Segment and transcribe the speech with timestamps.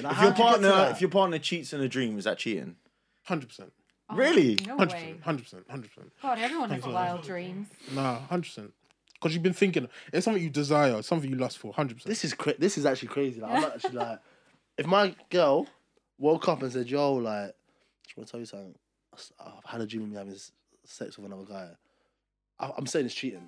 [0.00, 0.90] Now, If your you get to partner, that?
[0.92, 2.76] if your partner cheats in a dream, is that cheating?
[3.24, 3.72] Hundred percent.
[4.10, 4.56] Oh, Really?
[4.66, 5.00] No Hundred way.
[5.00, 5.22] percent.
[5.22, 5.64] Hundred percent.
[5.70, 6.12] Hundred percent.
[6.22, 7.68] God, everyone has Thanks a wild dreams.
[7.92, 8.72] Nah, hundred percent.
[9.14, 11.72] Because you've been thinking it's something you desire, something you lust for.
[11.72, 12.08] Hundred percent.
[12.10, 13.40] This is cra- this is actually crazy.
[13.40, 14.20] Like, I'm actually like,
[14.78, 15.66] if my girl
[16.18, 17.52] woke up and said, "Yo, like, I
[18.04, 18.74] just want to tell you something.
[19.40, 20.36] I've had a dream of me having
[20.84, 21.70] sex with another guy."
[22.60, 23.42] I- I'm saying it's cheating.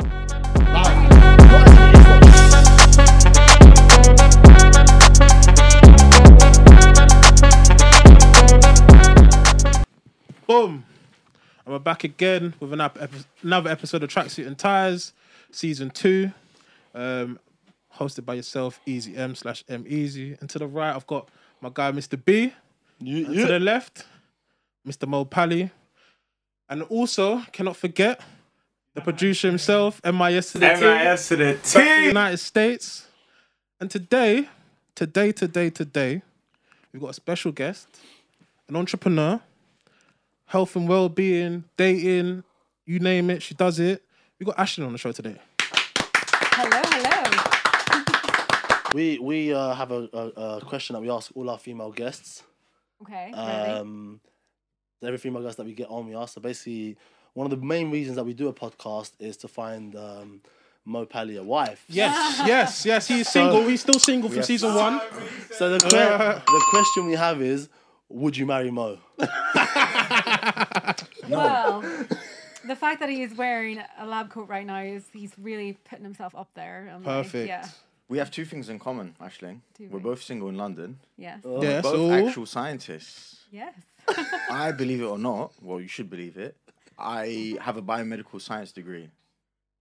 [10.51, 10.85] Boom.
[11.65, 15.13] And we're back again with an ep- epi- another episode of Tracksuit and Ties,
[15.53, 16.33] season two.
[16.93, 17.39] Um,
[17.97, 20.37] hosted by yourself, Easy M slash M Easy.
[20.41, 21.29] And to the right, I've got
[21.61, 22.21] my guy, Mr.
[22.25, 22.53] B.
[22.99, 24.07] And you, to the left,
[24.85, 25.07] Mr.
[25.07, 25.71] Moe Paly.
[26.69, 28.21] And also, cannot forget
[28.95, 33.07] the producer himself, MIS to the MIS to the the United States.
[33.79, 34.49] And today,
[34.97, 36.23] today, today, today,
[36.93, 37.87] we've got a special guest,
[38.67, 39.41] an entrepreneur,
[40.51, 42.43] health and well-being, dating,
[42.85, 44.03] you name it, she does it.
[44.39, 45.37] We got Ashley on the show today.
[45.61, 48.91] Hello, hello.
[48.95, 52.43] we we uh, have a, a, a question that we ask all our female guests.
[53.03, 53.79] Okay, ready?
[53.79, 54.21] Um,
[55.05, 56.35] every female guest that we get on, we ask.
[56.35, 56.97] So basically,
[57.35, 60.41] one of the main reasons that we do a podcast is to find um,
[60.85, 61.85] Moe Paly a wife.
[61.89, 63.07] Yes, yes, yes.
[63.07, 63.63] He's single.
[63.69, 64.49] He's still single from Yes.
[64.49, 65.01] season one.
[65.53, 67.69] So the que- the question we have is,
[68.09, 68.99] would you marry Moe?
[71.29, 71.83] Well,
[72.67, 76.05] the fact that he is wearing a lab coat right now is he's really putting
[76.05, 76.91] himself up there.
[76.93, 77.49] I'm like, Perfect.
[77.49, 77.69] yeah.
[78.09, 79.61] We have two things in common, Ashling.
[79.79, 80.03] Do We're we?
[80.03, 80.99] both single in London.
[81.17, 81.41] Yes.
[81.45, 81.63] Oh.
[81.63, 83.45] Yeah, both so actual scientists.
[83.53, 83.75] Yes.
[84.51, 86.57] I believe it or not, well, you should believe it.
[86.99, 89.09] I have a biomedical science degree.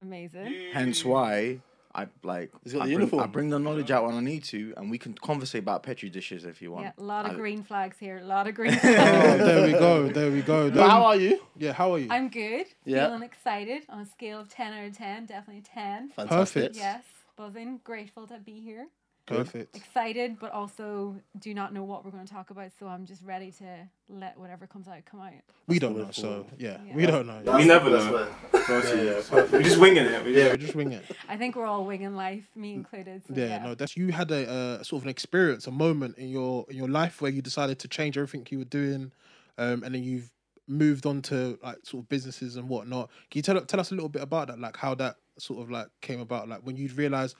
[0.03, 0.53] Amazing.
[0.71, 1.59] Hence why
[1.95, 2.51] I like.
[2.63, 3.23] He's got I the bring, uniform.
[3.23, 6.09] I bring the knowledge out when I need to, and we can conversate about petri
[6.09, 6.85] dishes if you want.
[6.85, 8.17] Yeah, a lot of I- green flags here.
[8.19, 9.37] A lot of green Oh, flags.
[9.39, 10.07] there we go.
[10.09, 10.69] There we go.
[10.69, 11.41] But how are you?
[11.57, 12.07] yeah, how are you?
[12.11, 12.67] I'm good.
[12.85, 13.07] Yeah.
[13.07, 15.25] Feeling excited on a scale of 10 out of 10.
[15.25, 16.09] Definitely 10.
[16.09, 16.29] Fantastic.
[16.63, 16.75] Perfect.
[16.75, 17.03] Yes.
[17.35, 17.79] Buzzing.
[17.83, 18.87] Grateful to be here.
[19.37, 19.75] Perfect.
[19.75, 22.71] Excited, but also do not know what we're going to talk about.
[22.79, 25.33] So I'm just ready to let whatever comes out come out.
[25.67, 26.95] We don't know, so yeah, Yeah.
[26.95, 27.41] we don't know.
[27.57, 28.13] We never That's know.
[28.13, 30.25] where- We're just winging it.
[30.25, 31.05] We Yeah, we're just winging it.
[31.27, 33.23] I think we're all winging life, me included.
[33.27, 33.63] So Yeah, yeah.
[33.63, 36.75] no, that's you had a uh, sort of an experience, a moment in your in
[36.77, 39.11] your life where you decided to change everything you were doing,
[39.57, 40.31] um, and then you've
[40.67, 43.09] moved on to like sort of businesses and whatnot.
[43.31, 45.71] Can you tell tell us a little bit about that, like how that sort of
[45.71, 47.35] like came about, like when you realized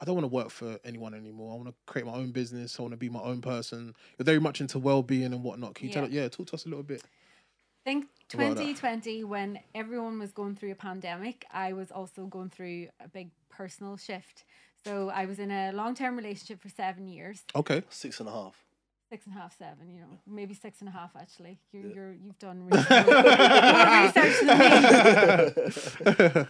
[0.00, 1.52] I don't want to work for anyone anymore.
[1.52, 2.78] I want to create my own business.
[2.78, 3.94] I want to be my own person.
[4.18, 5.74] You're very much into well being and whatnot.
[5.74, 6.08] Can you tell?
[6.08, 6.22] Yeah.
[6.22, 7.02] Yeah, talk to us a little bit.
[7.02, 12.88] I think 2020, when everyone was going through a pandemic, I was also going through
[13.00, 14.44] a big personal shift.
[14.84, 17.82] So I was in a long term relationship for seven years, Okay.
[17.88, 18.65] Six and a half.
[19.08, 21.58] Six and a half, seven, you know, maybe six and a half actually.
[21.72, 21.94] You're, Yeah.
[21.94, 26.46] you're you've done really more research than me.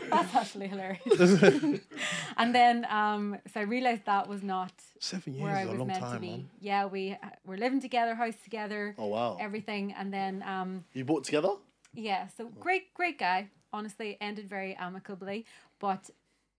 [0.10, 1.80] That's actually hilarious.
[2.36, 5.70] and then, um, so I realized that was not Seven years where I is a
[5.70, 6.30] was long meant to time, be.
[6.30, 6.50] man.
[6.60, 9.36] Yeah, we uh, were living together, house together, Oh wow.
[9.40, 11.50] everything, and then um, You bought together?
[11.94, 13.48] yeah, so great, great guy.
[13.72, 15.44] Honestly, ended very amicably.
[15.80, 16.10] But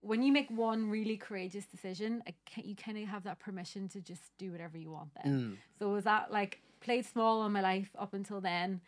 [0.02, 2.22] when you make one really courageous decision,
[2.56, 5.32] you kind of have that permission to just do whatever you want then.
[5.32, 5.56] Mm.
[5.78, 8.80] So was that like played small on my life up until then,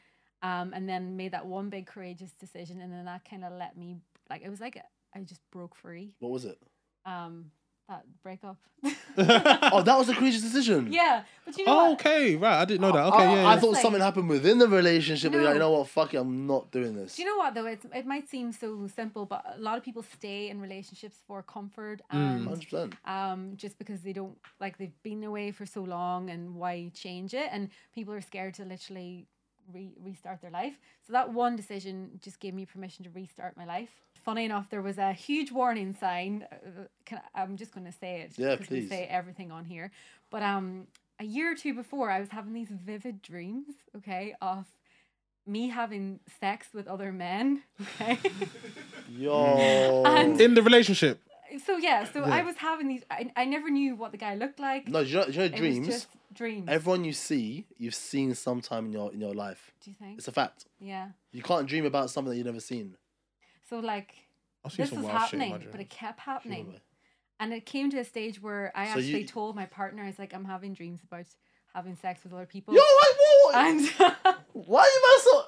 [0.42, 3.76] um, and then made that one big courageous decision, and then that kind of let
[3.76, 3.96] me
[4.30, 4.82] like it was like
[5.14, 6.14] I just broke free.
[6.20, 6.58] What was it?
[7.04, 7.50] Um,
[7.88, 8.56] that breakup.
[9.14, 10.90] Oh, that was a courageous decision.
[10.90, 12.00] yeah, but you know Oh, what?
[12.00, 12.62] okay, right.
[12.62, 13.04] I didn't know that.
[13.12, 13.46] Okay, I, yeah.
[13.46, 13.60] I yeah.
[13.60, 15.32] thought Like- something happened within the relationship.
[15.32, 15.88] but you're like, you know what?
[15.88, 16.16] Fuck it.
[16.16, 17.16] I'm not doing this.
[17.16, 17.66] Do you know what though?
[17.66, 21.42] It's, it might seem so simple, but a lot of people stay in relationships for
[21.42, 22.16] comfort Mm.
[22.16, 22.94] and Hundred percent.
[23.04, 27.34] um, just because they don't like they've been away for so long and why change
[27.34, 27.48] it?
[27.52, 29.26] And people are scared to literally
[29.72, 30.78] re- restart their life.
[31.06, 33.90] So that one decision just gave me permission to restart my life.
[34.24, 36.46] Funny enough, there was a huge warning sign.
[36.52, 38.32] uh, Can I, I'm just going to say it.
[38.38, 38.88] Yeah, 'cause we please.
[38.88, 39.90] say everything on here.
[40.30, 40.86] But um,
[41.20, 43.74] a year or two before, I was having these vivid dreams.
[43.96, 44.66] Okay, of
[45.46, 47.62] me having sex with other men.
[48.00, 48.18] Okay.
[49.10, 50.02] Yo.
[50.06, 51.20] And- In the relationship.
[51.66, 52.34] so yeah, so Yeah.
[52.34, 53.02] I was having these.
[53.10, 54.88] I, I never knew what the guy looked like.
[54.88, 55.86] no, do you know, do you know was dreams?
[55.88, 56.68] just dreams.
[56.70, 59.72] Everyone you see, you've seen sometime in your in your life.
[59.84, 60.18] Do you think?
[60.18, 60.64] It's a fact.
[60.80, 61.08] Yeah.
[61.32, 62.94] You can't dream about something that you've never seen.
[63.72, 64.12] So like
[64.76, 66.80] this was wild shit in my happening, but it kept happening, boy.
[67.40, 70.08] and it came to a stage where I So actually you- told my partner, "I
[70.08, 71.24] was like, I'm having dreams about
[71.74, 73.54] having sex with other people." Yo, what?
[73.54, 73.80] and
[74.52, 75.44] Why are you so?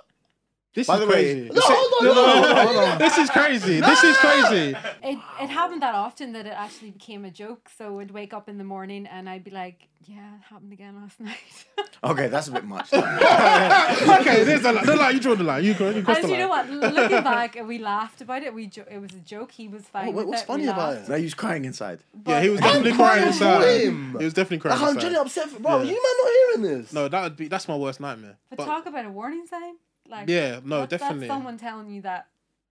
[0.74, 1.48] This By is the crazy.
[1.48, 2.28] the No, se- hold on, hold
[2.58, 2.98] on, hold on.
[2.98, 3.80] this is crazy.
[3.80, 4.76] This is crazy.
[5.04, 7.68] It it happened that often that it actually became a joke.
[7.78, 10.96] So I'd wake up in the morning and I'd be like, "Yeah, it happened again
[11.00, 11.66] last night."
[12.02, 12.92] Okay, that's a bit much.
[12.92, 14.84] okay, there's a line.
[14.86, 15.14] The line.
[15.14, 15.64] You draw the line.
[15.64, 16.80] You, cro- you cross and the you know line.
[16.80, 16.92] what?
[16.92, 18.52] Looking back, we laughed about it.
[18.52, 19.52] We jo- it was a joke.
[19.52, 20.08] He was fine.
[20.08, 20.46] Oh, what- with what's it.
[20.46, 21.08] funny we about laughed.
[21.08, 22.00] now he was crying inside.
[22.26, 23.80] Yeah, he was definitely I'm crying crying inside.
[23.84, 24.16] him.
[24.18, 25.48] He was definitely crying Like, I'm genuinely upset.
[25.50, 25.92] For, bro, Yeah.
[25.92, 26.30] you man not
[26.66, 26.92] hearing this.
[26.92, 28.36] No, that would be that's my worst nightmare.
[28.50, 29.74] But, But, talk about a warning sign.
[30.08, 31.26] Like yeah, no, that's, definitely.
[31.28, 32.28] That's someone telling you that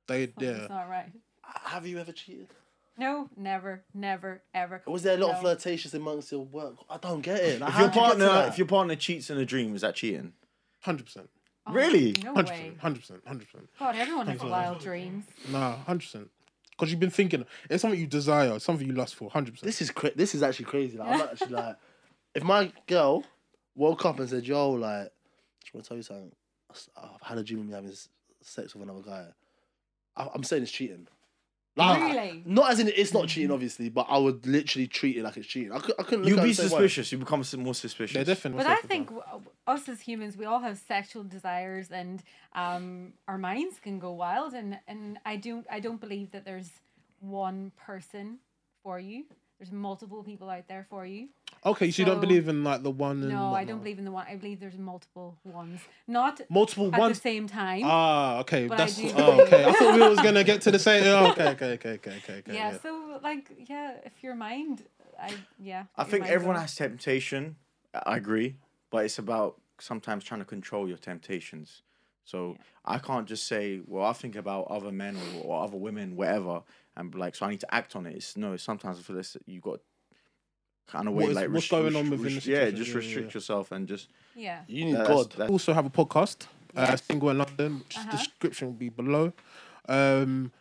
[0.08, 0.68] They something's yeah.
[0.68, 1.12] not right.
[1.42, 2.48] Have you ever cheated?
[2.98, 4.84] No, never, never, ever.
[4.86, 5.42] Was there a lot of No.
[5.42, 6.76] flirtations amongst your work?
[6.90, 7.60] I don't get it.
[7.60, 8.48] Like, If your you get to partner, that?
[8.50, 10.34] if your partner cheats in a dream, is that cheating?
[10.82, 11.30] Hundred percent.
[11.66, 12.14] Oh, Really?
[12.24, 12.58] No Hundred way.
[12.60, 12.80] percent.
[12.80, 13.22] Hundred percent.
[13.26, 13.70] Hundred percent.
[13.80, 14.50] God, everyone has 100%.
[14.50, 15.26] wild dreams.
[15.50, 16.30] Nah, hundred percent.
[16.72, 19.30] Because you've been thinking it's something you desire, something you lust for.
[19.32, 19.66] Hundred percent.
[19.66, 20.98] This is cra- this is actually crazy.
[20.98, 21.78] Like, I'm actually like,
[22.36, 23.24] if my girl
[23.76, 25.10] woke up and said, "Yo, like, I
[25.62, 26.32] just want to tell you something.
[26.96, 27.94] I've had a dream of me having
[28.42, 29.28] sex with another guy."
[30.16, 31.08] I- I'm saying it's cheating.
[31.76, 32.44] Like, Really?
[32.46, 35.48] Not as in it's not cheating, obviously, but I would literally treat it like it's
[35.48, 35.72] cheating.
[35.72, 36.26] I, could, I couldn't.
[36.26, 37.12] You'd be and say, suspicious.
[37.12, 38.16] You become more suspicious.
[38.16, 38.64] Yeah, definitely.
[38.64, 39.24] But I think w-
[39.66, 42.22] us as humans, we all have sexual desires, and
[42.54, 44.54] um, our minds can go wild.
[44.54, 46.70] And, and I don't I don't believe that there's
[47.22, 48.38] one person
[48.84, 49.26] for you.
[49.64, 51.30] There's multiple people out there for you.
[51.66, 54.04] Okay, so you don't believe in like the one and No, I don't believe in
[54.04, 54.26] the one.
[54.28, 57.18] I believe there's multiple ones, not multiple at ones.
[57.18, 57.84] the same time.
[57.86, 58.68] Ah, okay.
[58.68, 59.64] But I That's do oh, okay.
[59.64, 61.06] I thought we was gonna get to the same.
[61.06, 62.54] Oh, okay, okay, okay, okay, okay, okay.
[62.54, 64.84] yeah, So like, yeah, if your mind,
[65.18, 65.86] I yeah.
[65.96, 67.56] I think everyone goes- has temptation.
[67.94, 68.58] I agree,
[68.92, 71.84] but it's about sometimes trying to control your temptations.
[72.26, 76.16] So I can't just say, well, I think about other men or, or other women,
[76.16, 76.64] whatever,
[76.96, 78.16] and like, so I need to act on it.
[78.16, 78.56] It's no.
[78.58, 79.80] Sometimes I feel this you got
[80.88, 82.70] kind of way What is- like what's rest- going rest- on within the rest- yeah,
[82.72, 83.34] just Yeah, yeah, restrict yeah.
[83.38, 84.62] yourself and just Yeah.
[84.68, 85.32] You need that's- God.
[85.32, 86.46] that's- also have a podcast,
[86.76, 87.04] uh, Yes.
[87.04, 88.12] Single in London, which Uh-huh.
[88.12, 89.32] description will be below.
[89.88, 90.52] Um,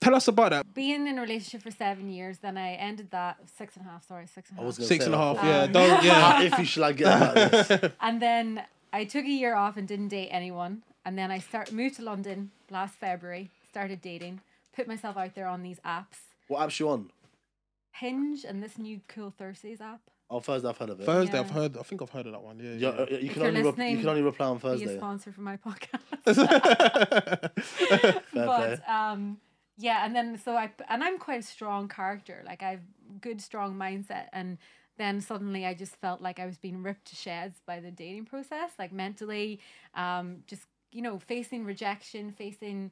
[0.00, 0.72] tell us about that.
[0.74, 4.06] Being in a relationship for seven years, then I ended that six and a half.
[4.06, 4.66] Sorry, six and a I half.
[4.66, 5.36] was gonna Six say, and a I half.
[5.36, 5.90] thought, Yeah, Um, don't.
[6.04, 6.48] How Yeah.
[6.50, 7.92] iffy should I get about?
[8.00, 10.82] And then I took a year off and didn't date anyone.
[11.04, 14.40] And then I start moved to London last February, started dating,
[14.80, 16.16] put myself out there on these apps.
[16.48, 17.10] What app's you on?
[17.92, 20.00] Hinge and this new Cool Thursdays app.
[20.30, 21.04] Oh, Thursday I've heard of it.
[21.06, 21.40] Thursday, Yeah.
[21.40, 21.76] I've heard.
[21.76, 22.58] I think I've heard of that one.
[22.60, 22.72] Yeah.
[22.74, 23.18] Yeah, uh, yeah.
[23.18, 24.96] you can you're only re- you listening, can only reply on Be a Thursday.
[24.96, 26.00] sponsor for my podcast.
[27.54, 28.78] Fair but play.
[28.88, 29.38] um
[29.76, 32.82] yeah and then so i and i'm quite a strong character like i've
[33.20, 34.58] good strong mindset and
[34.98, 38.26] then suddenly i just felt like i was being ripped to shreds by the dating
[38.26, 39.58] process like mentally
[39.94, 40.62] um just
[40.92, 42.90] you know facing rejection facing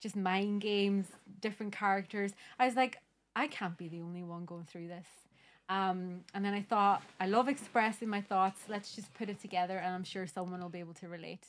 [0.00, 1.06] just mind games
[1.40, 2.98] different characters i was like
[3.34, 5.06] i can't be the only one going through this
[5.68, 8.60] um, and then I thought, I love expressing my thoughts.
[8.68, 11.44] Let's just put it together, and I'm sure someone will be able to relate.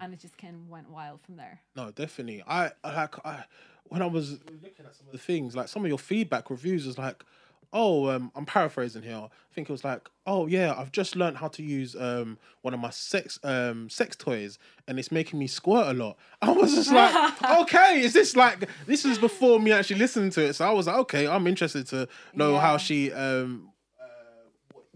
[0.00, 1.60] And it just kind of went wild from there.
[1.76, 2.42] No, definitely.
[2.46, 3.44] I like I
[3.84, 4.32] when I was
[4.62, 7.24] looking at some of the things, like some of your feedback reviews is like,
[7.72, 9.16] oh, um, I'm paraphrasing here.
[9.16, 12.74] I think it was like, oh yeah, I've just learned how to use um one
[12.74, 16.16] of my sex um sex toys, and it's making me squirt a lot.
[16.42, 20.44] I was just like, okay, is this like this is before me actually listening to
[20.44, 20.54] it?
[20.54, 23.70] So I was like, okay, I'm interested to know how she um.
[24.00, 24.04] uh,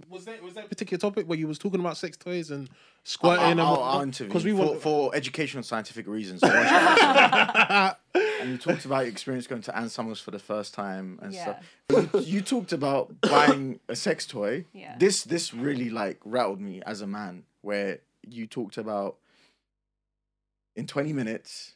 [0.09, 2.69] Was there was there a particular topic where you was talking about sex toys and
[3.05, 3.95] squirting I'll, and I'll, whatnot?
[3.95, 6.43] I'll interview we for, want for educational scientific reasons.
[8.45, 10.39] I want you and you talked about your experience going to Ann Summers for the
[10.39, 11.57] first time and stuff.
[11.91, 14.65] You, you talked about buying a sex toy.
[14.73, 14.97] Yeah.
[14.99, 19.17] This this really like rattled me as a man, where you talked about
[20.77, 21.75] in twenty minutes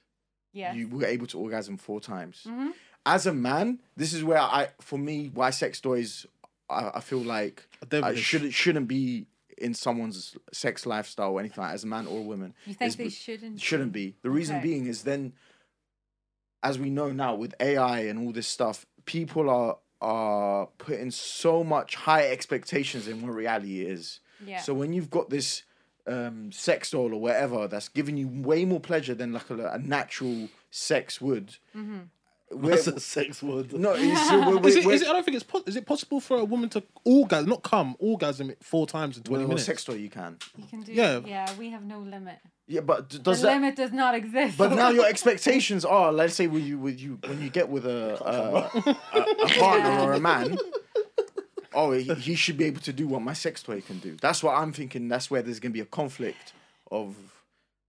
[0.53, 0.73] Yeah.
[0.75, 2.45] you were able to orgasm four times.
[2.47, 2.73] Mhm.
[3.07, 6.27] As a man, this is where I, for me, why sex toys,
[6.69, 8.21] I, I feel like I devilish.
[8.21, 12.23] should shouldn't be in someone's sex lifestyle or anything like, as a man or a
[12.23, 12.55] woman.
[12.67, 13.61] You think is they be- shouldn't?
[13.61, 14.15] shouldn't be.
[14.23, 14.67] The reason Okay.
[14.69, 15.33] being is then,
[16.63, 21.65] as we know now with AI and all this stuff, people are are putting so
[21.65, 24.21] much high expectations in what reality is.
[24.45, 24.61] Yeah.
[24.61, 25.65] So when you've got this
[26.09, 29.79] um, sex doll or whatever that's giving you way more pleasure than like a, a
[29.79, 31.57] natural sex would.
[31.77, 31.99] Mm-hmm.
[32.51, 33.73] Where- That's a sex word.
[33.73, 35.77] no, it's, so we're, Is it, we're, is it, I don't think it's po- is
[35.77, 39.43] it possible for a woman to orgasm, not come, orgasm it four times in twenty
[39.43, 39.65] with a minutes.
[39.67, 40.39] sex toy you can.
[40.57, 40.93] You can do.
[40.93, 41.21] Yeah.
[41.25, 41.53] Yeah.
[41.59, 42.39] We have no limit.
[42.67, 43.55] Yeah, but d- does the that?
[43.55, 44.59] limit does not exist.
[44.59, 47.87] But now your expectations are, let's say, when you with you when you get with
[47.87, 50.05] a a, a, a partner Yeah.
[50.05, 50.57] or a man,
[51.75, 54.17] oh, he, he should be able to do what my sex toy can do.
[54.21, 55.09] That's what I'm thinking.
[55.09, 56.53] That's where there's gonna be a conflict
[56.91, 57.15] of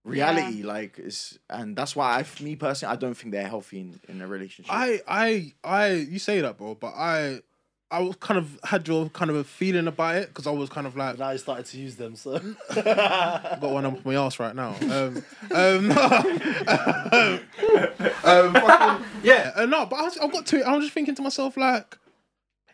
[0.03, 4.00] reality, like is, and that's why I, me personally, I don't think they're healthy in,
[4.08, 4.72] in a relationship.
[4.74, 7.41] I, I, I, you say that, bro, but I,
[7.91, 10.70] I was kind of had your kind of a feeling about it because I was
[10.70, 12.36] kind of like Now you started to use them, so
[12.70, 14.75] I got one up my ass right now.
[14.82, 15.91] Um, um,
[18.24, 20.62] um, fucking- yeah, uh, no, but I, was, I got to.
[20.62, 21.98] I was just thinking to myself, like,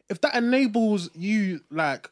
[0.10, 2.10] if that enables you, like,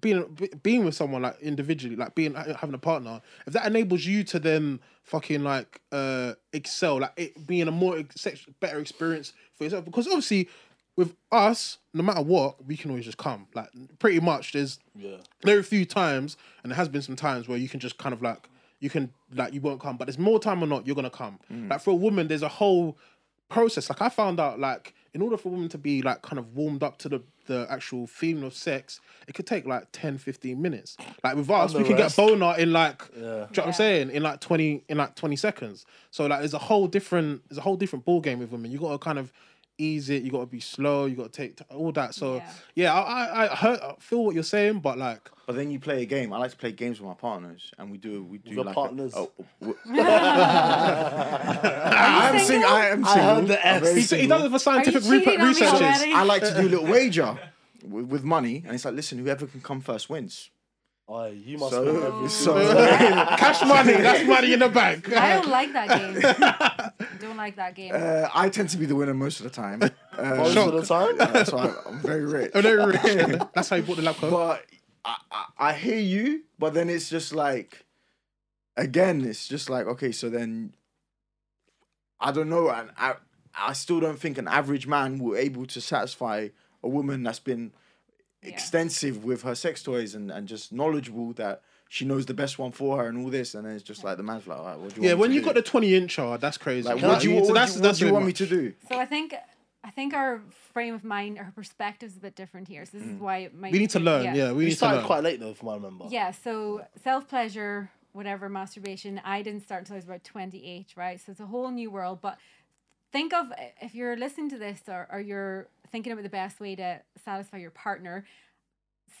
[0.00, 4.24] being being with someone like individually, like being having a partner, if that enables you
[4.24, 9.32] to then fucking like uh excel, like it being a more ex- sex- better experience
[9.54, 10.48] for yourself, because obviously
[10.96, 13.46] with us, no matter what, we can always just come.
[13.54, 15.16] Like pretty much, there's yeah.
[15.46, 18.22] a few times, and there has been some times where you can just kind of
[18.22, 18.48] like
[18.80, 21.38] you can like you won't come, but there's more time or not, you're gonna come.
[21.68, 22.98] Like for a woman, there's a whole
[23.50, 23.90] process.
[23.90, 26.82] Like I found out, like in order for women to be like kind of warmed
[26.82, 30.96] up to the the actual feeling of sex, it could take like 10, 15 minutes.
[31.24, 33.18] Like with us, we can get boner in like Yeah.
[33.20, 33.64] do you know what Yeah.
[33.66, 34.10] I'm saying?
[34.10, 35.84] In like twenty in like twenty seconds.
[36.12, 38.70] So like there's a whole different there's a whole different ball game with women.
[38.70, 39.32] You gotta kind of
[39.80, 42.14] ease it, you gotta be slow, you gotta take t- all that.
[42.14, 42.50] So Yeah.
[42.74, 45.78] yeah, I I, I heard I feel what you're saying, but like But then you
[45.80, 46.32] play a game.
[46.32, 48.74] I like to play games with my partners, and we do we do your like
[48.74, 49.14] partners?
[49.14, 49.96] A, oh, w- I'm
[52.34, 52.70] you sing- single?
[52.70, 54.10] I am I heard the S.
[54.10, 55.80] he, he does it for scientific cheating re- on me researches.
[55.80, 56.12] already?
[56.12, 57.38] I like to do a little wager
[57.84, 60.50] with, with money, and it's like, listen, whoever can come first wins.
[61.12, 62.54] Oh, you must So- win every so-
[63.36, 65.12] Cash money, that's money in the bank.
[65.12, 66.22] I don't like that game.
[67.20, 67.92] Don't like that game.
[67.94, 69.82] Uh, I tend to be the winner most of the time.
[69.82, 69.88] Uh,
[70.36, 71.16] most of the time.
[71.18, 72.50] that's why I'm very rich.
[72.54, 73.00] Oh, they're rich.
[73.54, 74.30] That's how you bought the lab coat.
[74.30, 74.64] But
[75.04, 77.84] I, I, I hear you, but then it's just like,
[78.76, 80.74] again, it's just like, okay, so then
[82.20, 83.14] I don't know, and I,
[83.56, 86.48] I still don't think an average man will able to satisfy
[86.82, 87.72] a woman that's been
[88.42, 88.50] Yeah.
[88.50, 91.62] extensive with her sex toys and, and just knowledgeable that
[91.92, 94.16] she knows the best one for her and all this, and then it's just like
[94.16, 95.46] the man's like, all right, what do you yeah, want when you do?
[95.46, 96.86] got the 20 incher, that's crazy.
[96.86, 98.32] like, what know do you, what, So that's what that's do you really want me
[98.32, 98.72] to do?
[98.88, 99.34] So I think
[99.82, 100.40] I think our
[100.72, 102.86] frame of mind, our perspective is a bit different here.
[102.86, 103.18] So this is mm.
[103.18, 103.72] why it might.
[103.72, 104.36] We need to learn.
[104.36, 105.06] Yeah, we You need to started learn.
[105.06, 106.04] quite late though, from what I remember.
[106.10, 106.30] Yeah.
[106.30, 110.94] So self pleasure, whatever masturbation, I didn't start until I was about twenty eight.
[110.96, 111.20] Right.
[111.20, 112.20] So it's a whole new world.
[112.20, 112.38] But
[113.10, 113.46] think of
[113.82, 117.56] if you're listening to this or, or you're thinking about the best way to satisfy
[117.56, 118.24] your partner.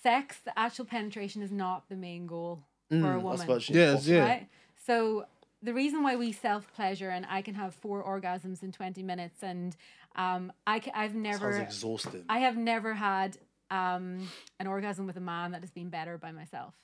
[0.02, 3.70] Sex, the actual penetration is not the main goal for a Mm, woman That's what.
[3.70, 4.20] Yes, yeah.
[4.24, 4.48] right?
[4.86, 5.26] So
[5.62, 9.42] the reason why we self pleasure and I can have four orgasms in twenty minutes,
[9.42, 9.76] and
[10.16, 12.24] um, I, I've Sounds never, exhausting.
[12.28, 13.36] I have never had
[13.70, 16.74] um an orgasm with a man that has been better by myself.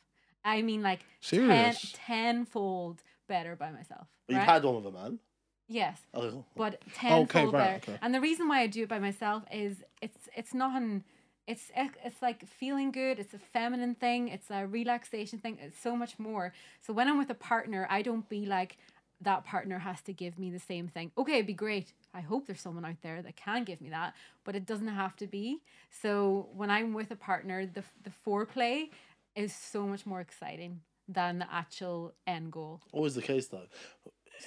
[0.45, 1.95] I mean, like ten, Serious?
[1.95, 4.07] tenfold better by myself.
[4.29, 5.19] You've had one with a man.
[5.69, 6.47] yes, Okay, cool.
[6.57, 7.93] but tenfold right, better.
[7.93, 7.99] okay.
[8.03, 11.03] And the reason why I do it by myself is it's it's not an
[11.47, 11.71] it's
[12.05, 13.19] it's like feeling good.
[13.19, 14.29] It's a feminine thing.
[14.29, 15.59] It's a relaxation thing.
[15.61, 16.53] It's so much more.
[16.81, 18.79] So when I'm with a partner, I don't be like
[19.23, 21.11] that partner has to give me the same thing.
[21.17, 21.93] Okay, it'd be great.
[22.13, 25.17] I hope there's someone out there that can give me that, but it doesn't have
[25.17, 25.61] to be.
[25.91, 28.91] So when I'm with a partner, the the foreplay
[29.35, 32.81] is so much more exciting than the actual end goal.
[32.93, 33.69] Always the case though.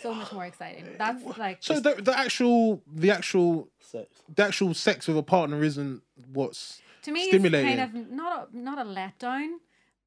[0.01, 0.85] So much more exciting.
[0.97, 4.07] That's like So the, the actual the actual Sex.
[4.35, 6.03] the actual sex with a partner isn't
[6.33, 7.69] what's to me stimulating.
[7.71, 9.53] it's kind of not a not a letdown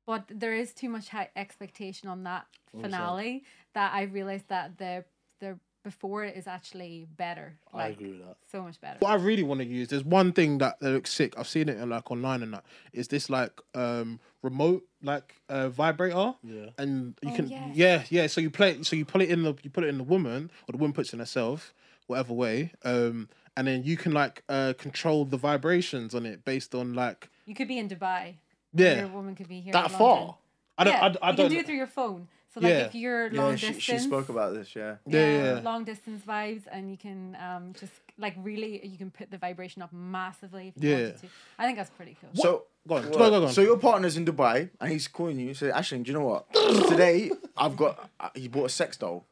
[0.06, 2.46] but there is too much high expectation on that
[2.80, 3.44] finale
[3.75, 5.04] that i realized that the
[5.40, 8.37] the before it is actually better I agree with that.
[8.50, 9.88] so much better what I really want to use.
[9.88, 11.34] There's one thing that, that looks sick.
[11.37, 12.64] I've seen it in, like online and that.
[12.92, 16.34] Is this like um remote like uh, vibrator?
[16.44, 16.66] Yeah.
[16.78, 17.70] And you Oh, can yes.
[17.75, 18.26] yeah yeah.
[18.28, 18.80] So you play.
[18.84, 20.92] So you put it in the you put it in the woman or the woman
[20.92, 21.75] puts it in herself,
[22.06, 22.70] whatever way.
[22.84, 27.28] Um, and then you can like uh control the vibrations on it based on like
[27.47, 28.35] you could be in dubai
[28.75, 29.00] yeah.
[29.00, 30.16] your woman could be here That far?
[30.18, 30.35] London.
[30.78, 32.71] I don't yeah, I, I you don't can do it through your phone so like
[32.71, 32.78] Yeah.
[32.87, 34.97] if you're Yeah, long she, distance she spoke about this, yeah.
[35.06, 35.61] Yeah, yeah.
[35.62, 39.82] long distance vibes and you can um just like really you can put the vibration
[39.82, 41.11] up massively if you Yeah.
[41.12, 41.26] to
[41.59, 43.52] i think that's pretty cool So Go on, Well, go on, go on.
[43.52, 45.54] So your partner's in Dubai and he's calling you.
[45.54, 46.52] So Ashling, do you know what?
[46.88, 48.11] Today I've got.
[48.18, 49.25] Uh, he bought a sex doll.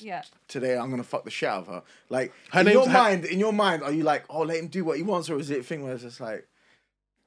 [0.00, 1.82] Yeah Today I'm gonna fuck the shit out of her.
[2.08, 4.58] Like Her in name's- your her- mind, in your mind, are you like, oh, let
[4.58, 6.46] him do what he wants, or is it a thing where it's just like,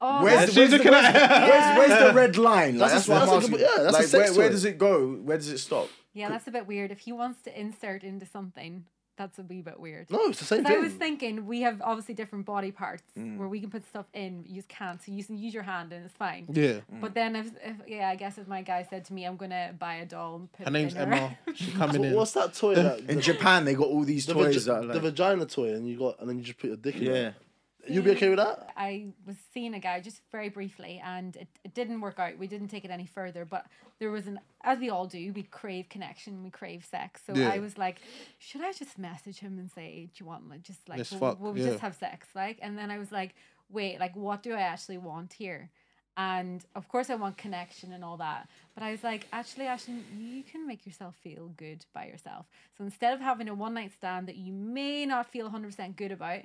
[0.02, 2.78] oh where's, that's- the, she's where's, the, looking where's, at- where's, where's the red line?
[2.78, 3.52] Like, That's that's, a- what I'm that's a asking.
[3.52, 4.52] good- yeah, that's a like, sex where, where toy.
[4.54, 5.12] does it go?
[5.16, 5.90] Where does it stop?
[6.14, 6.92] Yeah, that's a bit weird.
[6.92, 8.86] If he wants to insert into something,
[9.18, 10.10] that's a wee bit weird.
[10.10, 10.78] No, it's the same 'Cause thing.
[10.80, 13.38] I was thinking we have obviously different body parts Mm.
[13.38, 15.02] where we can put stuff in, you just can't.
[15.04, 16.46] So you can use your hand and it's fine.
[16.52, 16.80] yeah.
[17.02, 19.74] But then if, if yeah, I guess if my guy said to me, I'm gonna
[19.78, 21.38] buy a doll and put Her name's in her- Emma.
[21.56, 22.14] She's coming So in.
[22.16, 24.84] what's that toy that In the, Japan, they got all these the, toys vagi- that
[24.92, 27.04] are the vagina toy and you got and then you just put your dick in
[27.04, 27.08] it.
[27.08, 27.28] yeah.
[27.30, 27.34] it.
[27.89, 28.72] You'd be okay with that?
[28.75, 32.38] I was seeing a guy just very briefly and it, it didn't work out.
[32.38, 33.65] We didn't take it any further, but
[34.00, 37.22] there was an, as we all do, we crave connection, we crave sex.
[37.25, 37.50] So Yeah.
[37.50, 37.98] I was like,
[38.39, 41.20] should I just message him and say, do you want like just like, Let's will,
[41.20, 41.70] fuck, will we yeah.
[41.70, 42.27] just have sex?
[42.36, 43.36] Like, and then I was like,
[43.70, 45.70] wait, like what do I actually want here?
[46.17, 48.50] And of course, I want connection and all that.
[48.74, 52.48] But I was like, actually, Ashton, you can make yourself feel good by yourself.
[52.75, 56.12] So instead of having a one night stand that you may not feel 100% good
[56.12, 56.39] about,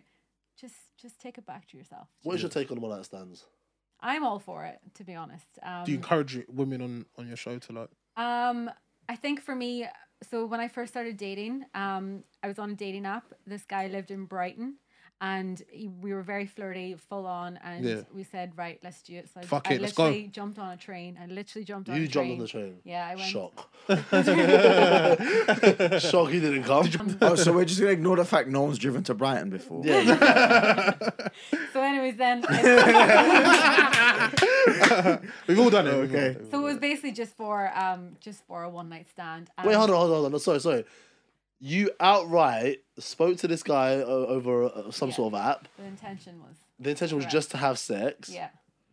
[0.63, 2.09] just just take it back to yourself.
[2.23, 3.45] What is your take on one night stands?
[4.01, 5.47] I'm all for it, to be honest.
[5.63, 7.91] Um, Do you encourage women on on your show to like?
[8.17, 8.71] um,
[9.09, 9.87] I think for me,
[10.31, 13.25] so when I first started dating, um, I was on a dating app.
[13.47, 14.77] This guy lived in Brighton,
[15.23, 18.01] and he, we were very flirty, full on, and Yeah.
[18.13, 19.29] we said, right, let's do it.
[19.33, 20.03] So I, Fuck I it, let's go.
[20.05, 21.17] literally jumped on a train.
[21.23, 21.97] I literally jumped on.
[21.97, 22.33] You a jumped train.
[22.33, 22.75] on the train.
[22.85, 23.29] Yeah, I went.
[23.31, 23.71] Shock.
[26.01, 26.89] Shock he didn't come.
[27.23, 29.83] oh, so we're just gonna ignore the fact no one's driven to Brighton before.
[29.85, 30.99] Yeah.
[31.73, 32.43] So, anyways, then.
[35.47, 35.91] We've all done it.
[35.91, 36.37] Okay.
[36.51, 39.49] so it was basically just for um just for a one night stand.
[39.65, 40.41] Wait, and- hold on, hold on, hold on.
[40.41, 40.85] Sorry, sorry.
[41.61, 45.15] You outright spoke to this guy o- over uh, some Yeah.
[45.17, 45.69] sort of app.
[45.79, 46.57] The intention was.
[46.81, 47.33] The intention was Correct.
[47.33, 48.29] just to have sex.
[48.29, 48.49] Yeah.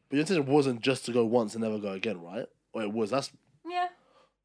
[0.10, 2.48] But your intention wasn't just to go once and never go again, right?
[2.74, 3.10] Or it was.
[3.12, 3.32] That's
[3.68, 3.88] Yeah.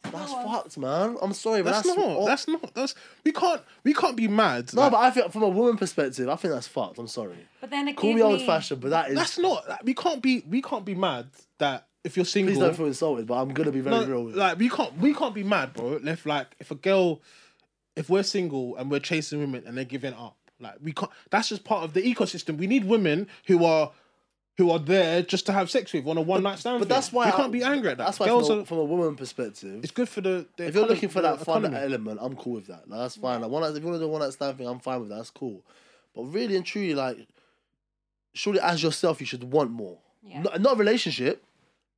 [0.02, 0.44] that's was.
[0.44, 1.16] fucked, man.
[1.22, 2.26] I'm sorry, but That's, that's, not.
[2.26, 2.74] That's not.
[2.74, 2.94] That's
[3.24, 3.62] we can't.
[3.84, 4.72] We can't be mad.
[4.74, 4.82] no.
[4.82, 6.98] like, But I think from a woman perspective, I think that's fucked.
[6.98, 7.36] I'm sorry.
[7.60, 9.16] But then it Call gave me old fashioned, but that is.
[9.16, 9.68] that's not.
[9.68, 10.44] like, we can't be.
[10.48, 11.28] We can't be mad
[11.58, 12.52] that if you're single.
[12.54, 14.24] Please don't feel insulted, but I'm gonna be very no, real.
[14.24, 14.94] With like we can't.
[14.98, 15.98] We can't be mad, bro.
[16.04, 17.22] If like if a girl,
[17.96, 21.10] if we're single and we're chasing women and they're giving up, like we can't.
[21.30, 22.56] That's just part of the ecosystem.
[22.58, 23.92] We need women who are.
[24.56, 26.78] Who are there just to have sex with on a one night stand?
[26.78, 26.94] But thing.
[26.94, 28.04] that's why we I- can't be angry at that.
[28.04, 30.46] That's why, Girls from a, are, from a woman perspective, it's good for the.
[30.56, 31.82] the if you're looking for that fun economy.
[31.84, 32.88] element, I'm cool with that.
[32.88, 33.40] Like, that's fine.
[33.40, 35.08] Like, one if you want to do a one night stand thing, I'm fine with
[35.08, 35.16] that.
[35.16, 35.64] That's cool.
[36.14, 37.26] But really and truly, like,
[38.32, 39.98] surely as yourself, you should want more.
[40.22, 40.42] Yeah.
[40.42, 41.44] Not, not a relationship,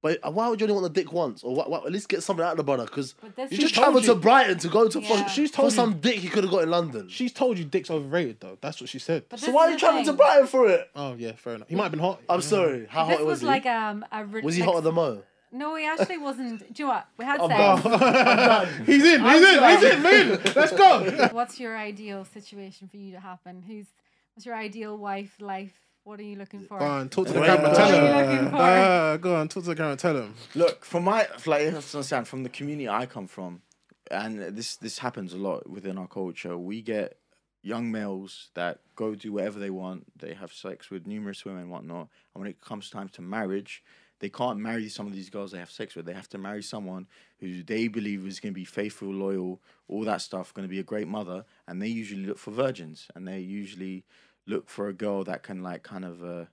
[0.03, 1.43] but why would you only want the dick once?
[1.43, 2.85] Or why, why, at least get something out of the brother?
[2.85, 3.15] Because
[3.51, 5.09] you just travelled you- to Brighton to go to Yeah.
[5.23, 7.09] fuck, She's for told you- some dick you could have got in London.
[7.09, 8.59] She's told you dick's overrated though.
[8.61, 9.25] That's what she said.
[9.29, 10.13] But so why are you the travelling to.
[10.13, 10.89] Brighton for it?
[10.95, 11.69] Oh yeah, fair enough.
[11.69, 12.21] He might have been hot.
[12.29, 12.47] I'm Yeah.
[12.47, 12.87] sorry.
[12.89, 13.47] How This hot was, was he?
[13.47, 15.23] like um a re- was he like, hotter than Moe?
[15.53, 16.61] No, he actually wasn't.
[16.75, 17.07] Do you know what?
[17.17, 17.83] We had I'm sex.
[17.85, 18.67] done.
[18.87, 19.21] he's in.
[19.25, 19.65] He's in.
[19.65, 20.03] He's in.
[20.03, 21.29] Man, let's go.
[21.33, 23.63] What's your ideal situation for you to happen?
[23.67, 23.87] Who's
[24.35, 25.73] what's your ideal wife life?
[26.07, 26.79] What are you looking for?
[26.79, 27.75] Go on, talk to the Wait, camera.
[27.75, 28.55] Tell What are you him.
[28.55, 29.97] Uh, go on, talk to the camera.
[29.97, 30.35] Tell him.
[30.55, 33.63] Look, from my like you have to understand from the community I come from,
[34.09, 36.57] and this this happens a lot within our culture.
[36.57, 37.19] We get
[37.63, 40.07] young males that go do whatever they want.
[40.17, 42.09] They have sex with numerous women and whatnot.
[42.35, 43.83] And when it comes time to marriage,
[44.21, 46.07] they can't marry some of these girls they have sex with.
[46.07, 47.09] They have to marry someone
[47.41, 50.79] who they believe is going to be faithful, loyal, all that stuff, going to be
[50.79, 51.45] a great mother.
[51.67, 54.05] And they usually look for virgins, and they usually
[54.47, 56.45] look for a girl that can like kind of, uh,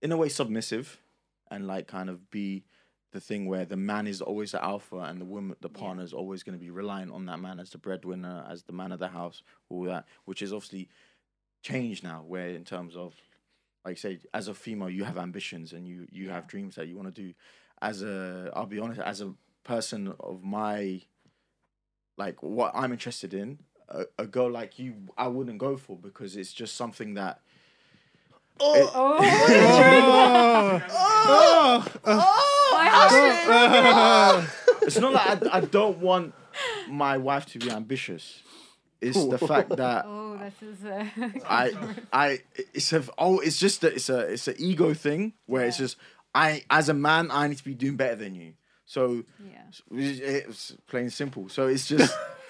[0.00, 0.98] in a way, submissive,
[1.50, 2.64] and like kind of be
[3.12, 6.14] the thing where the man is always the alpha and the woman, the partner is
[6.14, 8.98] always going to be reliant on that man as the breadwinner, as the man of
[8.98, 10.88] the house, all that, which is obviously
[11.62, 12.24] changed now.
[12.26, 13.14] Where in terms of,
[13.84, 16.96] like say, as a female, you have ambitions and you you have dreams that you
[16.96, 17.34] want to do.
[17.82, 21.02] As a, I'll be honest, as a person of my,
[22.16, 23.58] like what I'm interested in,
[23.92, 27.40] a, a girl like you, I wouldn't go for because it's just something that.
[28.60, 34.48] Oh, Oh, Oh, oh, my husband.
[34.82, 36.34] It's not like I, I don't want
[36.88, 38.42] my wife to be ambitious.
[39.00, 40.84] It's the fact that Oh, this is.
[40.84, 41.06] Uh,
[41.48, 41.72] I
[42.12, 42.40] I
[42.72, 45.96] it's a oh it's just a, it's a it's an ego thing where it's just
[46.34, 48.54] I as a man I need to be doing better than you.
[48.86, 49.62] So yeah.
[49.68, 51.48] it's, it's plain simple.
[51.48, 52.14] So it's just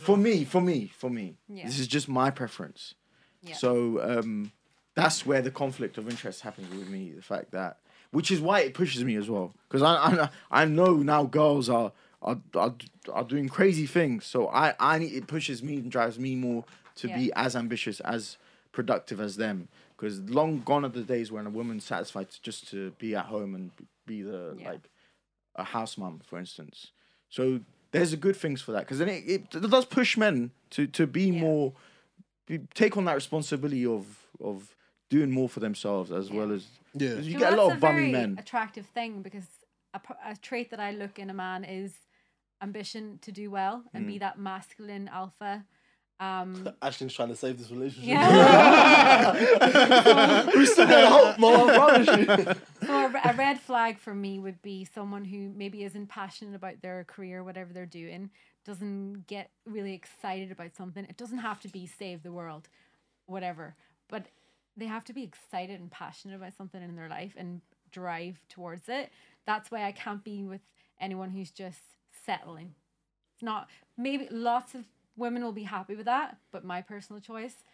[0.00, 1.36] for me, for me, for me.
[1.48, 1.66] Yeah.
[1.66, 2.94] This is just my preference.
[3.42, 3.54] Yeah.
[3.54, 4.52] So um,
[4.94, 7.12] that's where the conflict of interest happens with me.
[7.12, 7.78] The fact that,
[8.10, 11.68] which is why it pushes me as well, because I, I I know now girls
[11.68, 12.74] are are, are
[13.12, 14.24] are doing crazy things.
[14.26, 16.64] So I I need, it pushes me and drives me more
[16.96, 17.16] to Yeah.
[17.16, 18.36] be as ambitious as
[18.72, 19.68] productive as them.
[19.96, 23.26] Because long gone are the days when a woman's satisfied to, just to be at
[23.26, 23.70] home and
[24.06, 24.88] be the like
[25.56, 26.92] a house mum, for instance.
[27.30, 27.60] So
[27.92, 30.86] there's a good things for that because then it, it, it does push men to
[30.88, 31.40] to be Yeah.
[31.40, 31.72] more
[32.46, 34.06] be, take on that responsibility of
[34.40, 34.74] of
[35.10, 36.36] doing more for themselves as Yeah.
[36.38, 37.14] well as yeah.
[37.14, 38.36] 'cause you So get a lot of bummy very men.
[38.38, 39.46] Attractive thing because
[39.94, 41.92] a trait that I look in a man is
[42.62, 44.08] ambition to do well and Mm.
[44.08, 45.64] be that masculine alpha.
[46.20, 48.08] Um, Ashley's trying to save this relationship.
[48.08, 49.32] Yeah.
[50.56, 51.68] we still got hope, Moe.
[51.68, 52.54] I promise you.
[53.08, 57.42] A, red flag for me would be someone who maybe isn't passionate about their career,
[57.42, 58.30] whatever they're doing,
[58.64, 61.04] doesn't get really excited about something.
[61.04, 62.68] It doesn't have to be save the world,
[63.26, 63.76] whatever,
[64.08, 64.26] but
[64.76, 68.88] they have to be excited and passionate about something in their life and drive towards
[68.88, 69.10] it.
[69.46, 70.60] That's why I can't be with
[71.00, 71.80] anyone who's just
[72.24, 72.74] settling.
[73.34, 74.84] It's not maybe lots of
[75.16, 77.64] women will be happy with that, but my personal choice,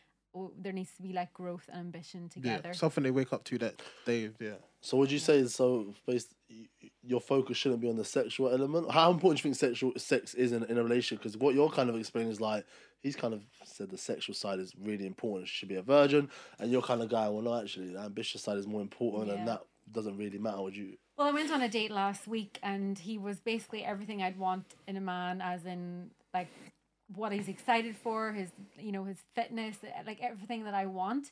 [0.59, 2.75] there needs to be like growth and ambition Yeah, together.
[2.75, 4.55] something they wake up to that they yeah.
[4.81, 8.05] So would you say is so based y- y- your focus shouldn't be on the
[8.05, 8.91] sexual element?
[8.91, 11.21] How important do you think sexual sex is in, in a relationship?
[11.23, 12.67] Because what you're kind of explaining is like
[13.03, 15.49] he's kind of said the sexual side is really important.
[15.49, 17.29] She should be a virgin, and you're kind of guy.
[17.29, 19.39] Well, no, actually, the ambitious side is more important, Yeah.
[19.39, 20.61] and that doesn't really matter.
[20.63, 20.97] Would you?
[21.17, 24.65] Well, I went on a date last week and he was basically everything I'd want
[24.89, 26.49] in a man, as in like
[27.15, 31.31] what he's excited for, his you know his fitness, like everything that I want.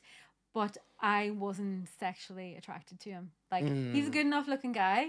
[0.53, 3.31] But I wasn't sexually attracted to him.
[3.51, 4.13] Like he's a mm.
[4.13, 5.07] good enough looking guy,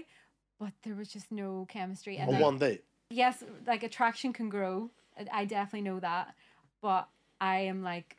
[0.59, 2.17] but there was just no chemistry.
[2.17, 4.89] And On like, one date, yes, like attraction can grow.
[5.17, 6.33] I- I definitely know that,
[6.81, 7.07] but
[7.39, 8.17] I am like,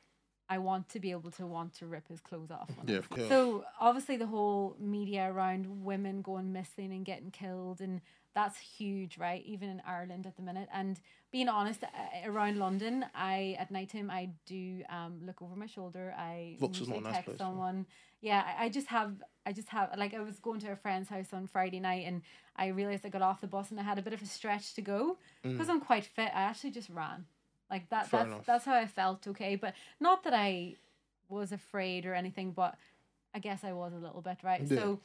[0.49, 2.71] I want to be able to want to rip his clothes off.
[2.87, 3.29] Yeah, of course.
[3.29, 8.01] so obviously the whole media around women going missing and getting killed and
[8.37, 9.43] that's huge, right?
[9.47, 10.69] Even in Ireland at the minute.
[10.71, 11.01] And
[11.33, 11.89] being honest, uh,
[12.31, 16.15] around London, I at night time I do um look over my shoulder.
[16.17, 16.57] I
[16.99, 17.87] a nice text place, someone.
[18.21, 19.15] Yeah, I, I just have
[19.47, 22.21] I just have like I was going to a friend's house on Friday night and
[22.57, 24.75] I realized I got off the bus and I had a bit of a stretch
[24.75, 26.31] to go because I'm quite fit.
[26.35, 27.25] I actually just ran.
[27.71, 28.09] Like that Mm.
[28.11, 28.47] Fair that's enough.
[28.47, 29.57] that's how I felt, okay?
[29.57, 30.77] But not that I
[31.31, 32.77] was afraid or anything, but
[33.35, 34.63] I guess I was a little bit, right?
[34.69, 34.77] Yeah.
[34.77, 35.01] So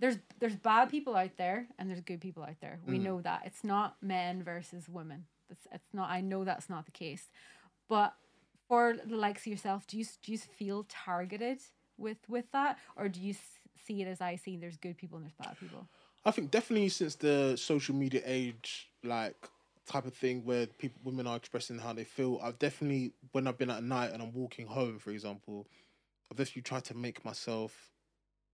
[0.00, 2.80] there's there's bad people out there and there's good people out there.
[2.86, 3.04] We Mm.
[3.04, 3.42] know that.
[3.46, 5.26] It's not men versus women.
[5.50, 7.30] It's it's not I know that's not the case.
[7.88, 8.14] But
[8.68, 11.60] for the likes of yourself, do you do you feel targeted
[11.98, 13.34] with with that or do you
[13.76, 15.88] see it as I see there's good people and there's bad people?
[16.24, 19.48] I think definitely since the social media age, like
[19.86, 23.58] type of thing where people women are expressing how they feel, I've definitely when I've
[23.58, 25.66] been at night and I'm walking home, for example,
[26.30, 27.92] I've definitely tried to make myself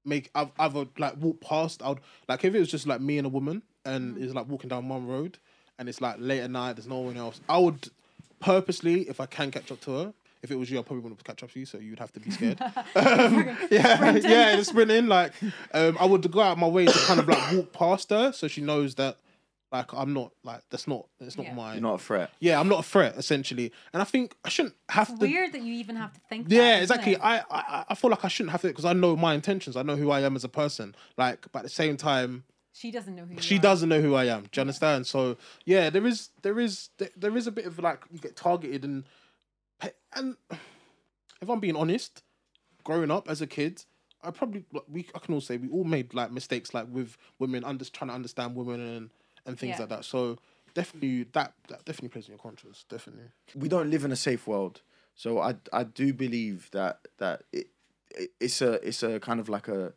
[0.06, 3.18] make I've either like walk past I would like if it was just like me
[3.18, 5.38] and a woman and it's like walking down one road
[5.78, 7.40] and it's like late at night, there's no one else.
[7.48, 7.88] I would
[8.40, 11.22] purposely, if I can catch up to her, if it was you, I probably wouldn't
[11.24, 12.60] catch up to you, so you'd have to be scared.
[12.94, 14.30] um, yeah, Sprinting.
[14.30, 15.06] yeah, sprinting.
[15.06, 15.32] Like,
[15.74, 18.32] um, I would go out of my way to kind of like walk past her,
[18.32, 19.16] so she knows that,
[19.72, 21.54] like, I'm not like that's not it's not Yeah.
[21.54, 21.72] my.
[21.74, 22.30] You're not a threat.
[22.40, 25.26] yeah, I'm not a threat essentially, and I think I shouldn't have to It's to.
[25.26, 27.16] weird that you even have to think Yeah, isn't exactly.
[27.16, 29.76] I, I I feel like I shouldn't have to because I know my intentions.
[29.76, 30.94] I know who I am as a person.
[31.16, 33.60] Like, but at the same time, she doesn't know who you she are.
[33.60, 34.42] doesn't know who I am.
[34.42, 35.06] Do you understand?
[35.06, 38.36] So yeah, there is there is there, there is a bit of like you get
[38.36, 39.04] targeted and
[40.14, 40.36] and
[41.42, 42.22] if I'm being honest,
[42.84, 43.84] growing up as a kid,
[44.22, 47.64] I probably we I can all say we all made like mistakes like with women
[47.64, 49.10] under trying to understand women and
[49.46, 49.80] and things Yeah.
[49.80, 50.04] like that.
[50.04, 50.38] So
[50.74, 52.84] definitely that that definitely plays in your conscience.
[52.88, 53.30] Definitely.
[53.54, 54.82] we don't live in a safe world.
[55.14, 57.68] So I I do believe that that it,
[58.10, 59.92] it it's a it's a kind of like a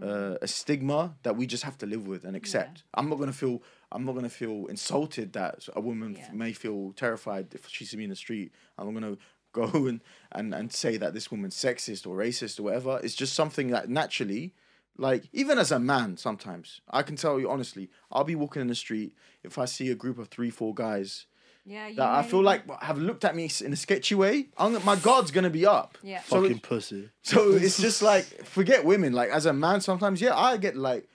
[0.00, 2.82] uh, a stigma that we just have to live with and accept.
[2.94, 6.92] I'm not gonna feel I'm not gonna feel insulted that a woman f- may feel
[6.94, 8.52] terrified if she sees me in the street.
[8.78, 9.18] I'm gonna
[9.52, 10.00] go and,
[10.32, 13.00] and and say that this woman's sexist or racist or whatever.
[13.02, 14.54] It's just something that naturally.
[14.98, 18.68] Like even as a man, sometimes I can tell you honestly, I'll be walking in
[18.68, 21.26] the street if I see a group of three, four guys
[21.64, 24.84] Yeah, you that I feel like have looked at me in a sketchy way, I'm,
[24.84, 25.96] my guard's gonna be up.
[26.02, 26.20] Yeah.
[26.22, 27.08] So, fucking it- pussy.
[27.22, 29.12] so it's just like forget women.
[29.12, 31.08] Like as a man, sometimes yeah, I get like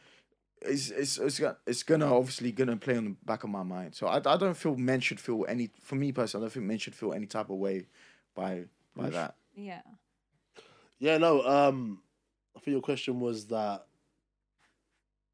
[0.64, 3.94] it's it's it's gonna, it's gonna obviously gonna play on the back of my mind.
[3.94, 5.70] So I, I don't feel men should feel any.
[5.82, 7.86] For me personally, I don't think men should feel any type of way
[8.34, 8.64] by
[8.96, 9.36] by that.
[9.56, 9.82] Yeah.
[11.00, 11.46] Yeah, no.
[11.46, 12.02] Um,
[12.58, 13.86] I think your question was that.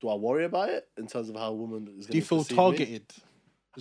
[0.01, 2.07] Do I worry about it in terms of how a woman is?
[2.07, 2.63] Do you gonna feel perceive me?
[2.63, 3.13] targeted?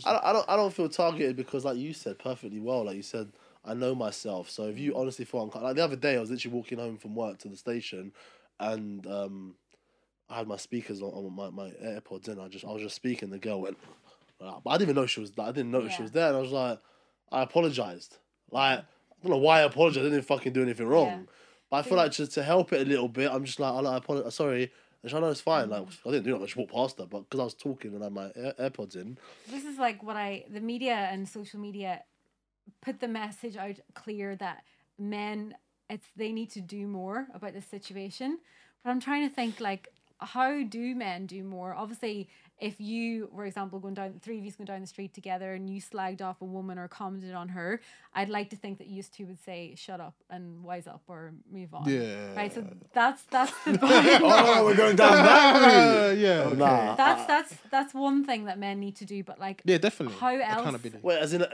[0.06, 0.48] I don't, I don't.
[0.50, 3.32] I don't feel targeted because, like you said perfectly well, like you said,
[3.64, 4.48] I know myself.
[4.48, 6.96] So if you honestly feel uncomfortable, like the other day, I was literally walking home
[6.96, 8.12] from work to the station,
[8.60, 9.56] and um,
[10.30, 12.38] I had my speakers on, on my, my AirPods in.
[12.38, 13.30] I just I was just speaking.
[13.30, 13.76] The girl went,
[14.40, 15.32] like, but I didn't even know she was.
[15.36, 16.78] I didn't know she was there, and I was like,
[17.32, 18.18] I apologized.
[18.50, 18.84] Like I
[19.22, 20.06] don't know why I apologized.
[20.06, 21.06] I didn't fucking do anything wrong.
[21.08, 21.18] Yeah.
[21.72, 23.78] But I feel like just to help it a little bit, I'm just like, I,
[23.78, 24.34] I apologize.
[24.34, 24.70] Sorry.
[25.02, 25.70] I know it's fine.
[25.70, 25.98] Like mm.
[26.06, 26.42] I didn't do that.
[26.42, 28.54] I just walked past her, but because I was talking and I had my Air-
[28.60, 29.16] AirPods in,
[29.50, 32.02] this is like what I the media and social media
[32.82, 34.64] put the message out clear that
[34.98, 35.54] men
[35.88, 38.38] it's they need to do more about this situation.
[38.84, 41.74] But I'm trying to think like how do men do more?
[41.74, 42.28] Obviously,
[42.62, 45.68] if you, for example, going down three of you going down the street together and
[45.68, 47.80] you slagged off a woman or commented on her,
[48.14, 51.32] I'd like to think that you two would say shut up and wise up or
[51.50, 51.88] move on.
[51.88, 52.34] Yeah.
[52.34, 52.52] Right.
[52.54, 53.78] So that's that's the
[54.22, 56.10] oh, we're going down that route.
[56.10, 56.52] Uh, yeah.
[56.54, 56.94] nah.
[56.94, 59.24] that's that's that's one thing that men need to do.
[59.24, 60.18] But like Yeah, definitely.
[60.18, 61.00] How else- Accountability.
[61.02, 61.48] Wait, as in a,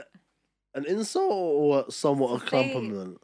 [0.75, 3.17] an insult or somewhat a Say- compliment?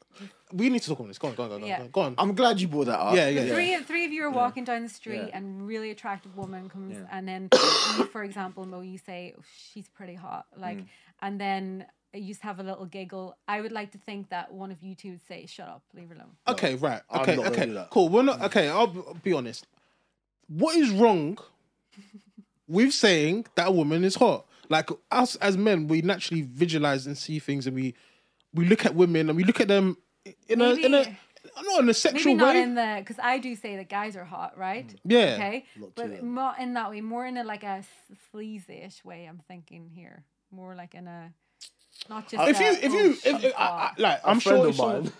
[0.53, 1.17] We need to talk on this.
[1.17, 1.77] Go on, go on, go on, Yeah.
[1.79, 1.89] go on.
[1.91, 2.15] Go on.
[2.17, 3.15] I'm glad you brought that up.
[3.15, 3.53] Yeah, yeah, The yeah.
[3.53, 5.37] three three of you are walking down the street Yeah.
[5.37, 7.07] and really attractive woman comes Yeah.
[7.11, 7.49] and then
[7.97, 9.41] you, for example, Moe, you say oh,
[9.73, 10.85] she's pretty hot, like, Mm.
[11.21, 13.35] and then you just have a little giggle.
[13.47, 16.07] I would like to think that one of you two would say, "Shut up, leave
[16.09, 17.01] her alone." Okay, right.
[17.09, 17.71] I'm Okay, not gonna okay.
[17.71, 17.89] that.
[17.89, 18.07] Cool.
[18.07, 18.69] We're not okay.
[18.69, 19.67] I'll b- be honest.
[20.47, 21.37] What is wrong
[22.67, 24.45] with saying that a woman is hot?
[24.69, 27.93] Like us as men, we naturally visualize and see things, and we
[28.53, 29.97] we look at women and we look at them
[30.47, 31.17] in a in a Maybe-
[31.63, 32.61] not in a sexual Maybe not way.
[32.61, 34.87] in the because I do say that guys are hot, right?
[34.87, 34.99] Mm.
[35.05, 35.19] yeah.
[35.35, 37.01] Okay, Not but too, not in that way.
[37.01, 37.83] More in a like a
[38.31, 39.25] sleazy-ish way.
[39.25, 40.23] I'm thinking here.
[40.51, 41.31] More like in a
[42.09, 42.47] not just.
[42.49, 44.69] If a, you if "Oh, you if, if I, I, like, a I'm sure of
[44.69, 45.11] if someone,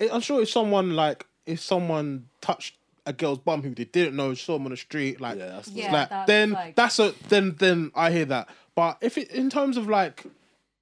[0.12, 4.32] I'm sure if someone like if someone touched a girl's bum who they didn't know
[4.34, 7.14] saw them on the street like Yeah, that's Yeah, like that's then like- that's a
[7.28, 8.48] then then I hear that.
[8.74, 10.24] But if it in terms of like,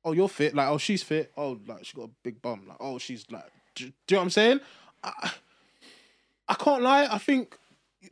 [0.05, 2.77] oh you're fit, like oh she's fit, oh like she got a big bum, like
[2.81, 4.61] oh she's like, do, do you know what I'm saying?
[5.05, 5.33] I,
[6.49, 7.07] I can't lie.
[7.11, 7.59] I think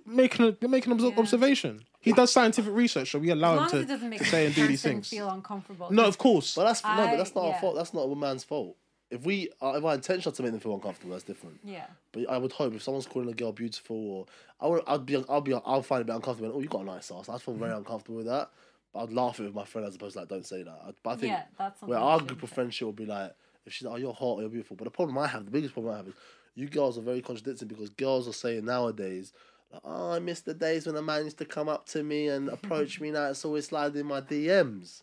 [0.07, 1.13] making a making an Yeah.
[1.17, 1.85] observation.
[2.03, 4.47] He does scientific research, so we allow as long as him it doesn't to say
[4.47, 5.09] and do these things.
[5.09, 5.91] feel uncomfortable.
[5.91, 6.55] No, of course.
[6.55, 7.77] But that's no, but that's I- not our fault.
[7.77, 8.77] That's not a man's fault.
[9.11, 11.59] If we, uh, if our intention is to make them feel uncomfortable, that's different.
[11.65, 14.27] yeah, But I would hope if someone's calling a girl beautiful, or
[14.61, 16.53] I would, I'd be, I'll be, I'll find it a bit uncomfortable.
[16.55, 17.29] Oh, you got a nice ass.
[17.29, 18.51] I feel very uncomfortable with that.
[18.93, 20.81] But I'd laugh it with my friend as opposed to like, don't say that.
[20.87, 23.35] I, but I think yeah, that's where our group of friendship would be like,
[23.67, 24.77] if she's like, oh, you're hot or you're beautiful.
[24.77, 26.15] But the problem I have, the biggest problem I have is,
[26.55, 29.33] you girls are very contradicting because girls are saying nowadays,
[29.73, 32.29] like, oh, I miss the days when a man used to come up to me
[32.29, 33.11] and approach me.
[33.11, 35.03] Now it's always sliding in my DMs.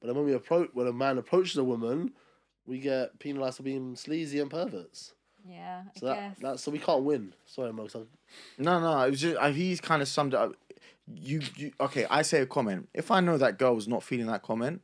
[0.00, 2.12] But then when we approach, when a man approaches a woman,
[2.68, 5.14] we get penalised for being sleazy and perverts.
[5.48, 6.38] Yeah, I So that, guess.
[6.40, 7.32] that so we can't win.
[7.46, 7.88] Sorry, Moe.
[8.58, 10.52] No, no, it was just I, he's kind of summed it up.
[11.06, 12.06] You, you, okay?
[12.10, 12.88] I say a comment.
[12.92, 14.82] If I know that girl was not feeling that comment,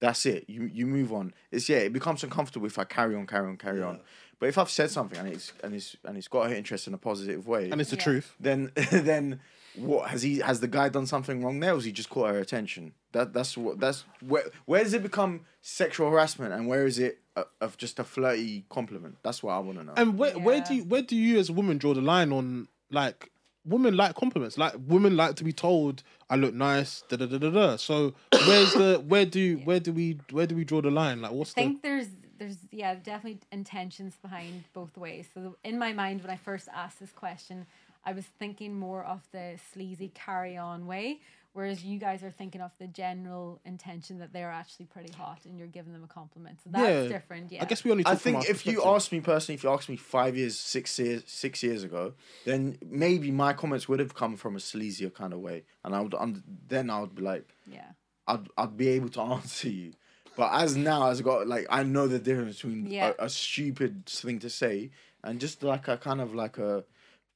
[0.00, 0.46] that's it.
[0.48, 1.34] You, you move on.
[1.50, 1.78] It's yeah.
[1.78, 4.00] It becomes uncomfortable if I carry on, carry on, carry on.
[4.42, 4.46] Yeah.
[4.46, 6.94] But if I've said something and it's and it's and it's got her interest in
[6.94, 8.02] a positive way, and it's the Yeah.
[8.02, 8.34] truth.
[8.40, 9.40] then then
[9.74, 11.72] what has he has the guy done something wrong there?
[11.72, 12.92] Or has he just caught her attention?
[13.12, 17.20] That that's what that's where where does it become sexual harassment and where is it
[17.36, 19.16] a, of just a flirty compliment?
[19.22, 19.94] That's what I want to know.
[19.96, 20.82] And where where do Yeah.
[20.82, 23.30] you where do you as a woman draw the line on like
[23.64, 24.58] women like compliments?
[24.58, 27.76] Like women like to be told I look nice, da da da da da.
[27.76, 28.12] So
[28.46, 31.22] where's the where do where do we where do we draw the line?
[31.22, 32.08] Like what's I think there's
[32.42, 35.28] there's yeah definitely intentions behind both ways.
[35.32, 37.66] So in my mind when I first asked this question,
[38.04, 41.20] I was thinking more of the sleazy carry on way,
[41.52, 45.56] whereas you guys are thinking of the general intention that they're actually pretty hot and
[45.56, 46.58] you're giving them a compliment.
[46.64, 47.16] So that's Yeah.
[47.16, 47.52] different.
[47.52, 47.62] Yeah.
[47.62, 48.94] I guess we only talk I think if you perspective.
[48.96, 52.76] asked me personally, if you asked me five years, six years, six years ago, then
[52.84, 56.14] maybe my comments would have come from a sleazier kind of way, and I would,
[56.14, 57.92] um, then I would be like, yeah.
[58.26, 59.92] I'd, I'd be able to answer you.
[60.36, 63.12] But as now, as I got like, I know the difference between Yeah.
[63.18, 64.90] a, a stupid thing to say
[65.24, 66.84] and just like a kind of like a,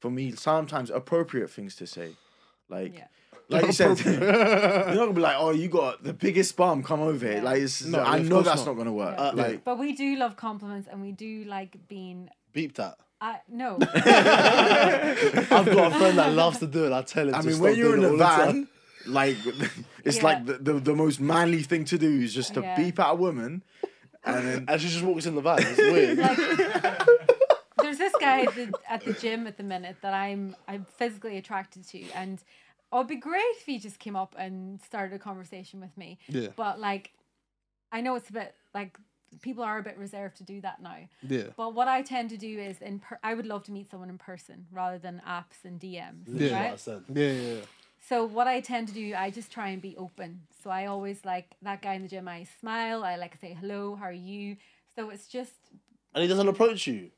[0.00, 2.10] for me, sometimes appropriate things to say,
[2.68, 2.94] like.
[2.94, 3.06] Yeah.
[3.48, 6.82] Like you said, you're not gonna be like, "Oh, you got the biggest bum.
[6.82, 7.42] Come over here." Yeah.
[7.44, 8.72] Like, it's, No, I know that's not.
[8.72, 8.76] not.
[8.78, 9.14] gonna work.
[9.16, 9.24] Yeah.
[9.28, 12.96] Uh, like, But we do love compliments and we do like being beeped at.
[13.20, 13.78] I no.
[13.80, 16.92] I've got a friend that loves to do it.
[16.92, 17.36] I tell him.
[17.36, 18.46] I to mean, stop when you're in a it all the time.
[18.52, 18.68] van,
[19.06, 19.36] like
[20.04, 20.24] it's Yeah.
[20.24, 22.76] like the, the, the most manly thing to do is just to Yeah.
[22.76, 23.62] beep at a woman,
[24.24, 25.58] and then and she just walks in the van.
[25.60, 26.18] It's weird.
[26.18, 26.38] like
[27.82, 31.36] there's this guy at the, at the gym at the minute that I'm I'm physically
[31.36, 32.42] attracted to and
[32.92, 36.18] oh, it'd be great if he just came up and started a conversation with me.
[36.28, 36.48] Yeah.
[36.56, 37.10] But like
[37.92, 38.96] I know it's a bit like
[39.42, 40.96] people are a bit reserved to do that now.
[41.22, 41.44] Yeah.
[41.56, 44.08] But what I tend to do is in per- I would love to meet someone
[44.08, 47.02] in person rather than apps and DMs, Literally what I right?
[47.14, 47.60] Yeah, yeah, yeah.
[48.08, 50.42] So what I tend to do, I just try and be open.
[50.62, 52.28] So I always like that guy in the gym.
[52.28, 53.02] I smile.
[53.04, 53.96] I like say hello.
[53.96, 54.56] How are you?
[54.94, 55.52] So it's just
[56.14, 57.10] And he doesn't approach you.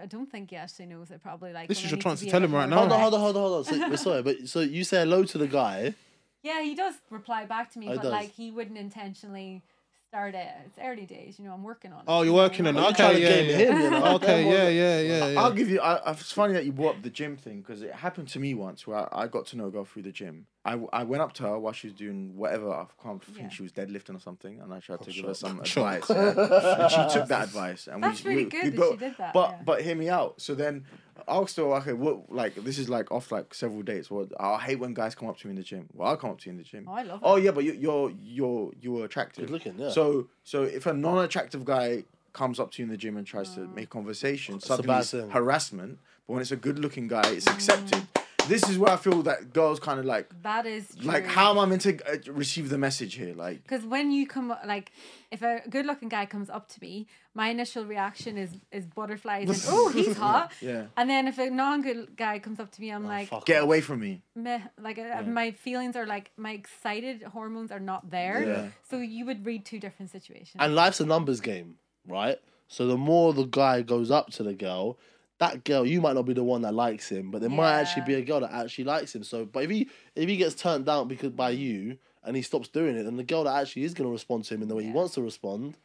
[0.00, 1.22] I don't think he actually knows it.
[1.22, 2.78] Probably like This when is I your chance be to tell him right now.
[2.78, 3.90] Hold on, hold on, hold on, hold on.
[3.90, 5.94] So, sorry, but so you say hello to the guy.
[6.42, 8.12] Yeah, he does reply back to me, Oh, but does.
[8.12, 9.62] like he wouldn't intentionally
[10.08, 10.48] start it.
[10.66, 11.52] It's early days, you know.
[11.52, 12.04] I'm working on it.
[12.08, 12.80] Oh, you're working on it.
[12.90, 13.56] Okay, yeah, yeah.
[13.56, 14.14] him, you know?
[14.16, 15.40] Okay, yeah, yeah, yeah, yeah.
[15.40, 15.80] I'll give you.
[15.80, 18.40] I, I- it's funny that you brought up the gym thing because it happened to
[18.40, 20.46] me once where I, I got to know a girl through the gym.
[20.66, 22.72] I, I went up to her while she was doing whatever.
[22.72, 23.48] I can't think Yeah.
[23.50, 26.04] she was deadlifting or something, and I tried to give her some advice.
[26.10, 26.82] yeah.
[26.82, 29.06] and she took that advice, and That's we, really we, good we that both- she
[29.06, 29.62] did that, But yeah.
[29.64, 30.40] but hear me out.
[30.40, 30.84] So then
[31.28, 34.10] I asked her, okay, what like this is like off like several dates.
[34.10, 35.88] Well, I hate when guys come up to me in the gym.
[35.94, 36.86] Well, I come up to you in the gym.
[36.88, 37.32] Oh, I love oh, it.
[37.34, 39.46] Oh yeah, but you, you're you're you were attractive.
[39.46, 39.90] Good looking, yeah.
[39.90, 43.54] So so if a non-attractive guy comes up to you in the gym and tries
[43.54, 43.74] to mm.
[43.74, 46.00] make conversation, a suddenly it's harassment.
[46.26, 47.54] But when it's a good-looking guy, it's mm.
[47.54, 48.06] accepted.
[48.48, 51.06] This is where I feel that girls kind of like That is true.
[51.12, 53.34] like how am I meant to uh, receive the message here?
[53.34, 54.92] Like Because when you come, like,
[55.30, 59.48] if a good looking guy comes up to me, my initial reaction is is butterflies
[59.48, 60.52] and oh he's hot.
[60.60, 60.86] Yeah.
[60.96, 63.58] And then if a non good guy comes up to me, I'm Oh, like, get
[63.58, 63.64] off.
[63.64, 64.22] away from me.
[64.34, 64.60] meh.
[64.80, 68.44] Like uh, my feelings are like my excited hormones are not there.
[68.46, 68.68] Yeah.
[68.88, 70.56] So you would read two different situations.
[70.58, 72.38] And life's a numbers game, right?
[72.68, 74.98] So the more the guy goes up to the girl,
[75.38, 78.02] that girl, you might not be the one that likes him, but there might actually
[78.06, 79.22] be a girl that actually likes him.
[79.22, 82.68] So, but if he if he gets turned down because by you and he stops
[82.68, 84.74] doing it, then the girl that actually is going to respond to him in the
[84.74, 85.76] way he wants to respond,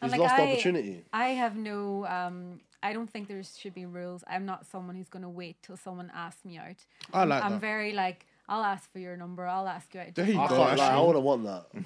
[0.00, 1.04] And, he's like, lost the I- opportunity.
[1.12, 2.06] I have no.
[2.06, 4.24] Um, I don't think there should be rules.
[4.26, 6.84] I'm not someone who's going to wait till someone asks me out.
[7.14, 7.60] I like I'm that.
[7.60, 9.46] very like I'll ask for your number.
[9.46, 10.14] I'll ask you out.
[10.16, 10.84] There you I go, can't lie.
[10.84, 11.06] I actually.
[11.06, 11.66] wouldn't want that.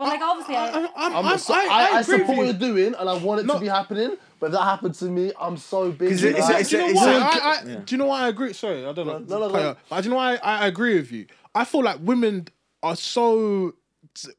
[0.00, 2.36] But like obviously, I, I, I, I'm I, so, I, I, I, I support what
[2.38, 2.44] you.
[2.44, 3.54] you're doing, and I want it No.
[3.54, 4.16] to be happening.
[4.40, 6.14] But if that happened to me, I'm so busy.
[6.14, 7.12] Is it- is it- like- is do you know it's why?
[7.12, 7.80] a- I, I, yeah.
[7.84, 8.54] Do you know why I agree?
[8.54, 9.18] Sorry, I don't know.
[9.18, 9.76] No, no, cut you no.
[9.90, 11.26] But do you know why I, I agree with you?
[11.54, 12.48] I feel like women
[12.82, 13.74] are so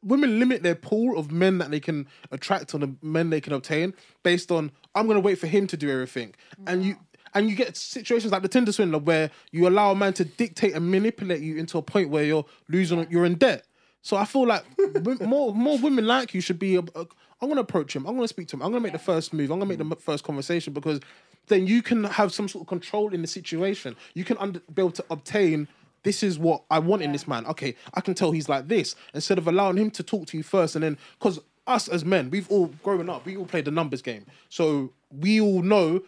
[0.04, 3.52] women limit their pool of men that they can attract or the men they can
[3.52, 3.94] obtain
[4.24, 6.34] based on I'm gonna wait for him to do everything,
[6.66, 6.96] and you.
[7.34, 10.74] And you get situations like the Tinder swindler where you allow a man to dictate
[10.74, 13.64] and manipulate you into a point where you're losing, you're in debt.
[14.02, 14.64] So I feel like
[15.20, 16.76] more more women like you should be.
[16.76, 17.06] A, a,
[17.40, 18.06] I'm gonna approach him.
[18.06, 18.62] I'm gonna speak to him.
[18.62, 19.50] I'm gonna make the first move.
[19.50, 21.00] I'm gonna make the first conversation because
[21.48, 23.96] then you can have some sort of control in the situation.
[24.14, 25.68] You can under, be able to obtain.
[26.04, 27.46] This is what I want in this man.
[27.46, 30.42] Okay, I can tell he's like this instead of allowing him to talk to you
[30.42, 33.24] first, and then because us as men, we've all grown up.
[33.24, 36.02] We all played the numbers game, so we all know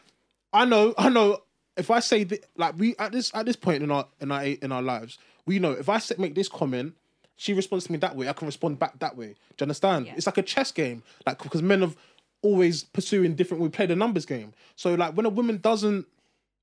[0.54, 1.38] I know, I know.
[1.76, 4.44] If I say that, like we at this at this point in our in our
[4.44, 6.94] in our lives, we know if I say, make this comment,
[7.36, 8.28] she responds to me that way.
[8.28, 9.28] I can respond back that way.
[9.28, 10.06] Do you understand?
[10.06, 10.14] Yeah.
[10.16, 11.96] It's like a chess game, like because men have
[12.42, 13.62] always pursuing different.
[13.62, 14.52] We play the numbers game.
[14.76, 16.06] So like when a woman doesn't,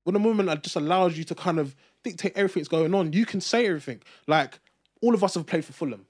[0.04, 3.12] when a woman like, just allows you to kind of dictate everything that's going on,
[3.12, 4.00] you can say everything.
[4.26, 4.58] Like
[5.02, 6.06] all of us have played for Fulham.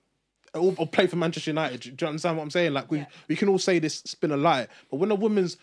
[0.55, 1.81] Or, or play for Manchester United.
[1.81, 2.75] Do you understand what I'm saying?
[2.75, 3.07] Like we Yeah.
[3.27, 5.57] we can all say this spin a lie, but when a woman's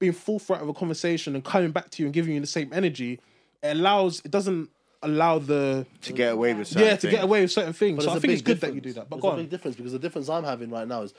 [0.00, 2.72] being forthright of a conversation and coming back to you and giving you the same
[2.72, 3.20] energy,
[3.62, 4.70] it allows it doesn't
[5.04, 7.96] allow the To get away with certain yeah to get away with certain things.
[7.96, 9.08] But so there's I a think it's big good that you do that.
[9.10, 9.38] But There's go a on.
[9.38, 11.14] big difference because the difference I'm having right now is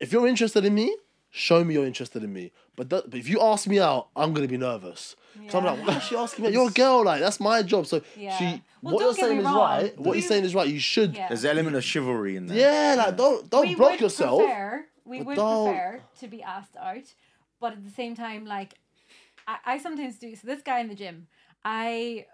[0.00, 0.94] if you're interested in me,
[1.30, 2.52] show me you're interested in me.
[2.76, 5.16] But, that, but if you ask me out, I'm gonna be nervous.
[5.50, 5.70] So I'm Yeah.
[5.72, 6.50] like, why is she asking me?
[6.52, 7.86] You're a girl, like that's my job.
[7.86, 8.36] So Yeah.
[8.38, 8.44] she,
[8.82, 9.56] Well, what you're don't get me saying is wrong.
[9.58, 9.98] right.
[9.98, 10.68] What you're saying is right.
[10.68, 11.28] You should, yeah.
[11.28, 12.58] There's an element of chivalry in there.
[12.58, 14.40] yeah, like don't don't we block would yourself.
[14.42, 17.04] Prefer, we would don't- prefer to be asked out,
[17.60, 18.74] but at the same time, like
[19.48, 20.34] I, I sometimes do.
[20.36, 21.28] So this guy in the gym,
[21.64, 22.26] I.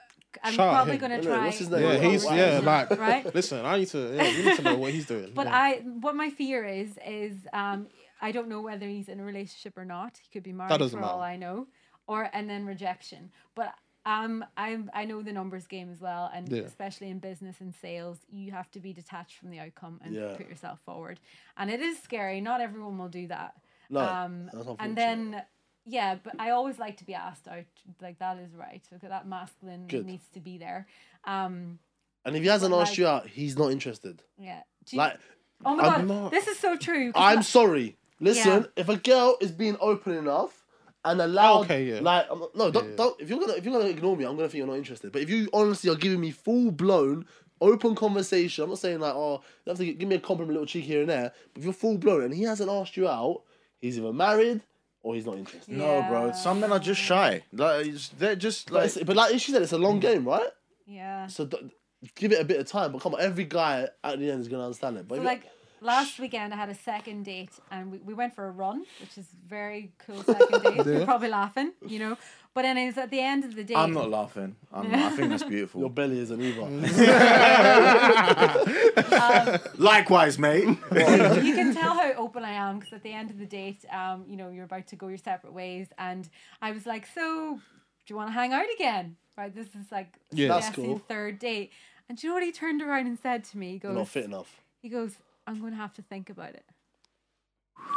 [0.42, 1.22] I'm Shout probably gonna Innit?
[1.24, 1.44] try.
[1.46, 1.82] What's his name?
[1.82, 2.34] Yeah, Yeah, he's wow.
[2.34, 3.34] yeah like Right?
[3.34, 5.32] Listen, I need to yeah, you need to know what he's doing.
[5.34, 5.56] But yeah.
[5.56, 7.86] I, what my fear is, is um,
[8.20, 10.18] I don't know whether he's in a relationship or not.
[10.22, 11.20] He could be married for doesn't all.
[11.20, 11.66] I know,
[12.06, 13.30] or and then rejection.
[13.54, 13.74] But
[14.06, 16.62] um, I'm I know the numbers game as well, and Yeah.
[16.62, 20.34] especially in business and sales, you have to be detached from the outcome and Yeah.
[20.36, 21.20] put yourself forward.
[21.56, 22.40] And it is scary.
[22.40, 23.54] Not everyone will do that.
[23.90, 24.84] No, um, that's unfortunate.
[24.84, 25.42] and then.
[25.84, 27.64] Yeah, but I always like to be asked out.
[28.00, 28.82] Like that is right.
[28.94, 30.06] Okay, that masculine Good.
[30.06, 30.86] needs to be there.
[31.24, 31.78] Um,
[32.24, 34.22] And if he hasn't asked like- you out, he's not interested.
[34.38, 34.62] yeah.
[34.88, 35.18] You- Like
[35.64, 37.10] oh my I'm god, not- this is so true.
[37.14, 37.96] I'm I- sorry.
[38.20, 38.66] Listen, Yeah.
[38.82, 40.64] if a girl is being open enough
[41.04, 42.00] and allowed, Okay, yeah.
[42.00, 42.96] like, I'm no, don't, Yeah.
[42.96, 43.20] don't.
[43.20, 45.10] If you're gonna, if you're gonna ignore me, I'm gonna think you're not interested.
[45.10, 47.26] But if you honestly are giving me full blown
[47.60, 50.60] open conversation, I'm not saying like, oh, you have to give me a compliment, a
[50.60, 51.32] little cheek here and there.
[51.52, 53.42] But if you're full blown and he hasn't asked you out,
[53.80, 54.62] he's either married
[55.02, 55.74] or he's not interested.
[55.74, 56.32] No, bro.
[56.32, 57.42] Some men are just shy.
[57.52, 60.02] Like it's- they're just But, like it's, but like she said, it's a long mm.
[60.02, 60.48] game, right?
[60.86, 61.26] Yeah.
[61.26, 61.70] So d-
[62.14, 62.92] give it a bit of time.
[62.92, 65.08] But come on, every guy at the end is gonna understand it.
[65.08, 65.42] But So if like
[65.82, 69.18] last weekend I had a second date and we, we went for a run, which
[69.18, 70.76] is very cool second date.
[70.86, 72.16] You're probably laughing, you know.
[72.54, 73.74] But then it was at the end of the day.
[73.74, 74.56] I'm not laughing.
[74.72, 75.80] I'm, I think that's beautiful.
[75.80, 76.60] your belly isn't either.
[79.78, 80.64] Likewise, mate.
[80.64, 84.24] you can tell how open I am because at the end of the date, um,
[84.28, 86.28] you know, you're about to go your separate ways, and
[86.60, 87.60] I was like, "So, do
[88.08, 89.54] you want to hang out again?" Right.
[89.54, 90.48] This is like Yeah.
[90.48, 90.98] That's cool.
[91.08, 91.72] third date,
[92.08, 93.72] and do you know what he turned around and said to me?
[93.72, 94.60] He goes, not fit enough.
[94.82, 95.12] "He goes,
[95.46, 96.64] I'm going to have to think about it."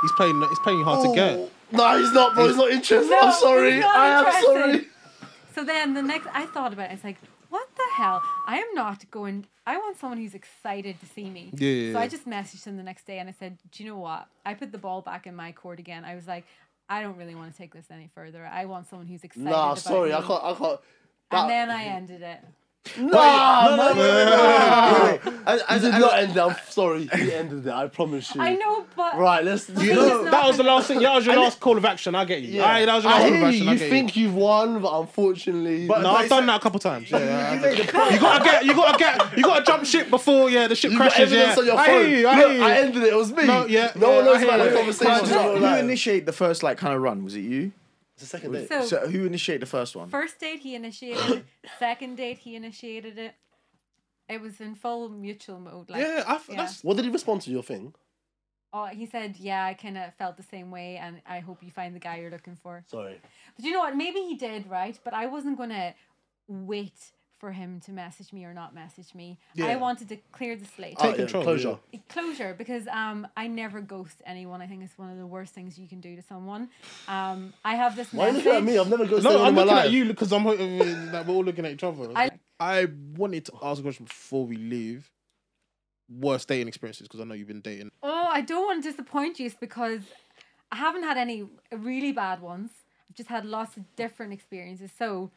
[0.01, 1.51] he's playing he's playing you hard to Oh, get.
[1.71, 2.47] No, he's not, bro.
[2.47, 3.09] He's not interested.
[3.09, 3.71] No, I'm sorry.
[3.73, 4.45] he's not I am interested.
[4.45, 4.87] sorry.
[5.53, 6.93] So then the next, I thought about it.
[6.93, 7.17] It's like,
[7.49, 8.21] what the hell?
[8.47, 9.45] I am not going.
[9.65, 11.51] I want someone who's excited to see me.
[11.55, 12.07] Yeah, yeah, So I yeah.
[12.09, 14.27] just messaged him the next day and I said, do you know what?
[14.45, 16.03] I put the ball back in my court again.
[16.05, 16.45] I was like,
[16.89, 18.45] I don't really want to take this any further.
[18.45, 19.49] I want someone who's excited.
[19.49, 20.09] Nah, about sorry.
[20.09, 20.15] me.
[20.15, 20.43] I can't.
[20.43, 20.79] I can't.
[21.31, 22.39] And then I ended it.
[22.97, 25.41] Nah, no, no, wait, wait, wait.
[25.47, 26.39] As- I did not end it.
[26.39, 27.07] I'm sorry.
[27.07, 27.71] He ended it.
[27.73, 28.41] I promise you.
[28.41, 29.67] I know, but Right, let's.
[29.69, 30.99] You know, That was the last thing.
[30.99, 32.15] That was your last call of action.
[32.15, 32.53] I get you.
[32.59, 32.65] yeah.
[32.65, 33.65] Aye, that was your I last call of action.
[33.65, 33.71] you.
[33.73, 37.09] You think you've won, but unfortunately, But- No, I've done that a couple times.
[37.11, 37.77] Yeah, yeah, I have.
[38.13, 41.31] you gotta get, you gotta get, you gotta jump ship before yeah the ship crashes.
[41.31, 42.27] Yeah, on your I hear you.
[42.27, 42.63] I Look, hear you.
[42.65, 43.13] I ended it.
[43.13, 43.45] It was me.
[43.45, 44.75] No, yeah, no yeah, one knows about the you.
[44.77, 45.13] conversation.
[45.15, 47.23] Who, It's not who like- initiated the first like kind of run?
[47.23, 47.71] Was it you?
[48.15, 48.69] It's the second date.
[48.69, 50.09] So- So who initiated the first one?
[50.09, 51.45] first date he initiated it.
[51.79, 53.35] Second date he initiated it.
[54.27, 55.89] It was in full mutual mode.
[55.89, 56.55] Like, Yeah, I, yeah.
[56.57, 57.93] that's What did he respond to your thing?
[58.73, 61.71] Oh, he said, "Yeah, I kind of felt the same way, and I hope you
[61.71, 63.21] find the guy you're looking for." Sorry.
[63.55, 63.95] But you know what?
[63.95, 64.99] Maybe he did, right?
[65.03, 65.93] But I wasn't gonna
[66.47, 69.37] wait for him to message me or not message me.
[69.61, 70.97] I wanted to clear the slate.
[70.97, 71.77] Take Oh, control, Closure.
[72.09, 74.61] Closure, because um, I never ghost anyone.
[74.61, 76.69] I think it's one of the worst things you can do to someone.
[77.07, 78.45] Um, I have this Why are you message.
[78.45, 78.77] looking at me?
[78.79, 79.29] I've never ghosted no.
[79.31, 79.85] anyone I'm in my looking life.
[79.85, 82.09] at you because I'm uh, like, we're all looking at each other.
[82.15, 85.11] I- I wanted to ask a question before we leave.
[86.07, 87.91] Worst dating experiences because I know you've been dating.
[88.03, 90.01] Oh, I don't want to disappoint you because
[90.71, 92.69] I haven't had any really bad ones.
[93.09, 94.91] I've just had lots of different experiences.
[94.97, 95.31] So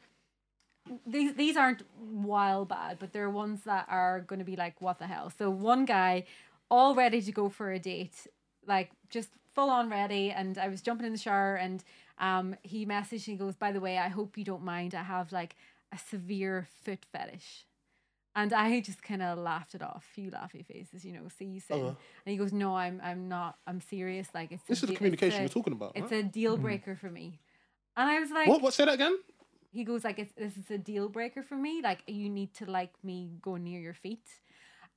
[1.07, 4.99] these these aren't wild bad, but they're ones that are going to be like, what
[4.99, 5.33] the hell?
[5.39, 6.25] So one guy,
[6.71, 8.27] all ready to go for a date,
[8.67, 11.83] like just full on ready, and I was jumping in the shower, and
[12.19, 14.95] um, he messaged and he goes, by the way, I hope you don't mind.
[14.95, 15.57] I have like
[15.93, 17.65] a severe foot fetish.
[18.37, 20.05] And I just kind of laughed it off.
[20.15, 21.29] Few laughy faces, you know.
[21.39, 21.79] See you soon.
[21.81, 21.89] Uh-huh.
[21.89, 23.57] and he goes, "No, I'm, I'm not.
[23.67, 24.29] I'm serious.
[24.35, 25.93] Like it's a This is de- the communication a- we're talking about.
[25.97, 26.25] It's right?
[26.25, 27.41] a deal breaker for me."
[27.97, 28.63] And I was like, what?
[28.63, 28.75] What?
[28.75, 29.19] Say that again.
[29.71, 31.81] He goes like it's this is a deal breaker for me.
[31.83, 34.27] Like you need to like me go near your feet.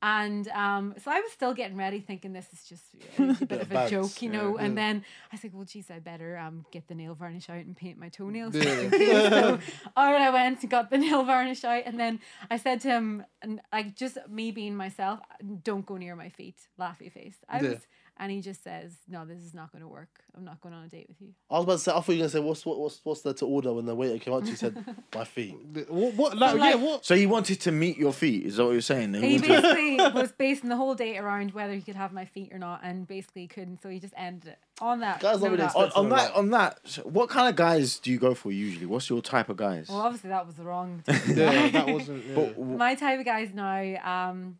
[0.04, 2.86] And um so i was still getting ready thinking this is just
[3.42, 4.58] a bit of a joke you yeah, know?
[4.58, 4.82] And yeah.
[4.84, 7.78] then i was like well geez i better um get the nail varnish out and
[7.78, 8.64] paint my toenails Yeah.
[8.64, 9.30] just in case.
[9.30, 9.60] so
[9.96, 11.84] all right i went and got the nail varnish out.
[11.86, 12.20] And then
[12.50, 15.20] i said to him and like just me being myself
[15.64, 16.58] don't go near my feet.
[16.80, 17.38] Laughy face.
[17.48, 17.86] I was
[18.22, 20.86] and he just says no this is not going to work i'm not going on
[20.86, 21.92] a date with you I was about to say.
[21.92, 23.94] I thought you were gonna say what's what, what's what's there to order when the
[23.94, 24.56] waiter came up to you.
[24.56, 25.54] Said my feet.
[25.90, 26.14] What?
[26.16, 26.82] what like, like- yeah.
[26.82, 27.06] What?
[27.06, 28.46] So he wanted to meet your feet.
[28.46, 29.14] Is that what you're saying?
[29.16, 32.54] He he basically was basing the whole date around whether he could have my feet
[32.54, 33.82] or not, and basically couldn't.
[33.82, 35.20] So he just ended it on that.
[35.20, 38.34] Guys no really on, on that, on that, what kind of guys do you go
[38.34, 38.86] for usually?
[38.86, 39.90] What's your type of guys?
[39.90, 41.04] Well, obviously that was the wrong.
[41.28, 42.26] Yeah, that wasn't.
[42.26, 42.36] Yeah.
[42.36, 44.58] But w- my type of guys now, um,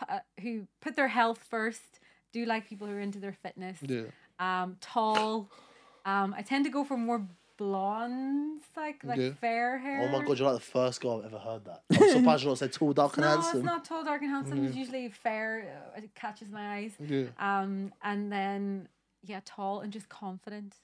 [0.00, 1.97] p- uh, who put their health first,
[2.38, 3.78] do like people who are into their fitness.
[3.82, 4.04] yeah.
[4.46, 5.48] Um, tall.
[6.04, 7.26] Um, I tend to go for more
[7.56, 9.32] blondes, like like Yeah.
[9.40, 10.00] fair hair.
[10.02, 11.80] Oh my god, you're like the first girl I've ever heard that.
[11.90, 13.56] I'm surprised you not said tall, dark, and No, handsome.
[13.58, 14.64] it's not tall, dark, and handsome.
[14.66, 15.48] It's usually fair.
[15.96, 16.92] uh, It catches my eyes.
[17.00, 17.26] Yeah.
[17.38, 18.88] Um, and then
[19.24, 20.76] yeah, tall and just confident.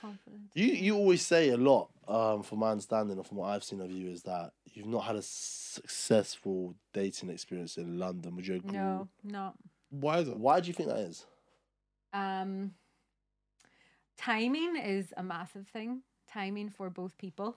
[0.00, 0.42] Confident.
[0.54, 3.80] You you always say a lot, um, from my understanding and from what I've seen
[3.80, 8.34] of you, is that you've not had a successful dating experience in London.
[8.36, 8.72] Would you agree?
[8.72, 9.54] No, no.
[9.90, 10.36] Why is it?
[10.36, 11.24] Why do you think that is?
[12.12, 12.72] Um,
[14.16, 16.02] timing is a massive thing.
[16.30, 17.56] Timing for both people.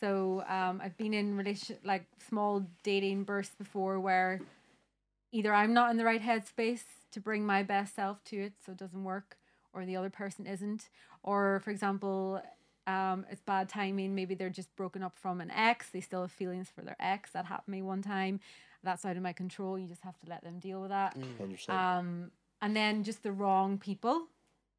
[0.00, 4.40] So um, I've been in relation like small dating bursts before where
[5.32, 8.72] either I'm not in the right headspace to bring my best self to it, so
[8.72, 9.36] it doesn't work,
[9.72, 10.88] or the other person isn't.
[11.22, 12.42] Or for example,
[12.86, 14.14] um, it's bad timing.
[14.14, 15.88] Maybe they're just broken up from an ex.
[15.90, 17.30] They still have feelings for their ex.
[17.30, 18.40] That happened to me one time.
[18.84, 19.78] That's out of my control.
[19.78, 21.78] You just have to let them deal with that Hundred percent.
[21.78, 22.30] um,
[22.62, 24.26] and then just the wrong people.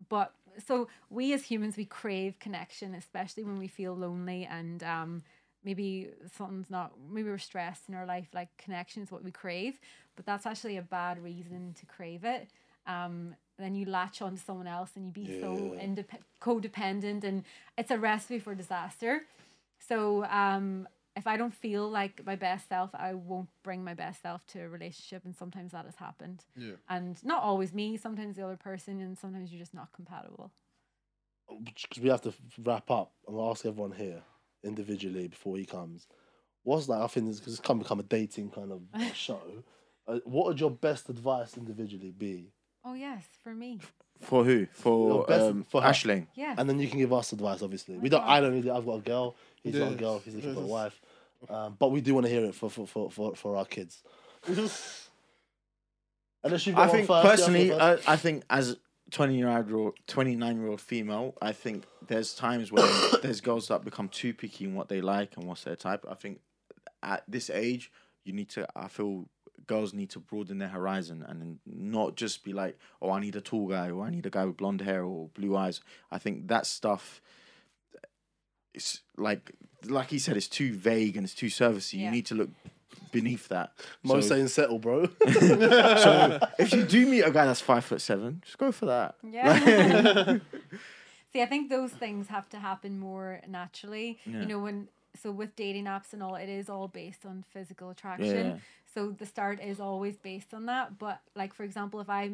[0.09, 0.33] But
[0.65, 5.23] so we as humans, we crave connection, especially when we feel lonely and um,
[5.63, 8.27] maybe something's not, maybe we're stressed in our life.
[8.33, 9.79] Like connection is what we crave,
[10.15, 12.47] but that's actually a bad reason to crave it.
[12.87, 17.43] Um, then you latch on to someone else and you be so indep- codependent, and
[17.77, 19.21] it's a recipe for disaster.
[19.79, 24.21] So um, if I don't feel like my best self, I won't bring my best
[24.21, 26.43] self to a relationship, and sometimes that has happened.
[26.57, 26.73] Yeah.
[26.89, 30.51] And not always me, sometimes the other person, and sometimes you're just not compatible.
[31.47, 33.13] Because we have to wrap up.
[33.27, 34.23] I'm gonna ask everyone here
[34.63, 36.07] individually before he comes.
[36.63, 37.01] What's like?
[37.01, 38.81] I think this it's come become a dating kind of
[39.15, 39.63] show.
[40.07, 42.51] Uh, what would your best advice individually be?
[42.83, 43.79] Oh yes, for me.
[44.21, 44.65] For who?
[44.67, 45.89] For Your best- um, for her.
[45.89, 46.27] Ashling.
[46.35, 46.55] Yeah.
[46.57, 47.61] And then you can give us advice.
[47.61, 48.23] Obviously, we don't.
[48.23, 48.71] I don't need it.
[48.71, 49.35] I've got a girl.
[49.63, 50.19] He's got a girl.
[50.19, 51.01] He's looking for a wife.
[51.49, 54.03] Um, but we do want to hear it for for for for, for our kids.
[56.43, 58.07] Unless you've got I one think first, yeah, personally, go first.
[58.07, 58.77] uh, I think as
[59.11, 62.87] twenty year old, twenty nine year old female, I think there's times where
[63.21, 66.05] there's girls that become too picky in what they like and what's their type.
[66.09, 66.39] I think
[67.01, 67.91] at this age,
[68.23, 68.67] you need to.
[68.75, 69.25] I feel
[69.67, 73.41] girls need to broaden their horizon and not just be like, oh, I need a
[73.41, 75.81] tall guy or I need a guy with blonde hair or blue eyes.
[76.11, 77.21] I think that stuff
[78.73, 79.51] it's like
[79.87, 81.99] like he said, it's too vague and it's too servicey.
[81.99, 82.05] Yeah.
[82.05, 82.49] You need to look
[83.11, 83.71] beneath that.
[84.03, 85.05] Moe So- saying settle, bro.
[85.29, 89.15] so if you do meet a guy that's five foot seven, just go for that.
[89.23, 90.37] Yeah.
[91.33, 94.19] See, I think those things have to happen more naturally.
[94.25, 94.39] Yeah.
[94.41, 94.87] You know, when
[95.17, 98.45] so with dating apps and all, it is all based on physical attraction.
[98.47, 98.57] Yeah.
[98.93, 100.97] So the start is always based on that.
[100.97, 102.31] But like for example, if I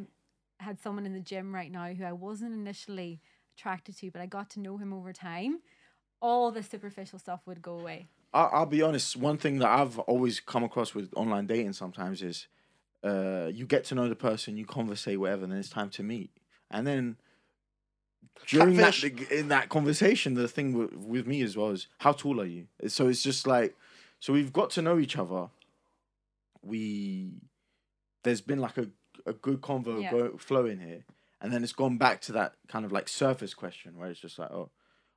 [0.60, 3.20] had someone in the gym right now who I wasn't initially
[3.58, 5.60] attracted to, but I got to know him over time,
[6.22, 8.08] all the superficial stuff would go away.
[8.34, 9.16] I'll, I'll be honest.
[9.16, 12.48] One thing that I've always come across with online dating sometimes is,
[13.04, 16.04] uh, you get to know the person, you conversate, whatever, and then it's time to
[16.04, 16.30] meet,
[16.70, 17.18] and then
[18.48, 22.42] during that in that conversation, the thing with, with me as well is how tall
[22.42, 22.68] are you?
[22.88, 23.76] So it's just like,
[24.20, 25.48] so we've got to know each other.
[26.62, 27.34] We
[28.24, 28.88] there's been like a
[29.26, 30.12] a good convo Yeah.
[30.12, 31.04] go, flowing here,
[31.42, 34.40] and then it's gone back to that kind of like surface question where it's just
[34.40, 34.70] like, oh,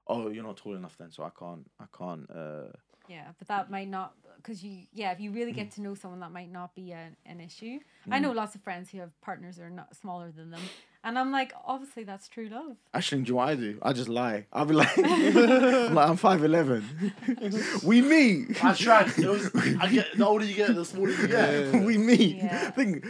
[0.06, 2.28] oh, you're not tall enough then, so I can't, I can't.
[2.30, 2.72] uh
[3.08, 6.20] Yeah, but that might not because you yeah if you really get to know someone
[6.20, 7.78] that might not be a, an issue.
[8.08, 8.12] Mm.
[8.12, 10.62] I know lots of friends who have partners that are not smaller than them,
[11.04, 12.76] and I'm like, obviously that's true love.
[12.92, 13.78] Actually, do you know what I do?
[13.82, 14.46] I just lie.
[14.52, 17.12] I'll be like, I'm like, I'm five eleven.
[17.84, 18.64] we meet.
[18.64, 19.16] I tried.
[19.18, 19.50] It was,
[19.80, 21.72] I get the older you get, the smaller you get.
[21.84, 22.36] we meet.
[22.36, 22.64] Yeah.
[22.68, 23.06] I think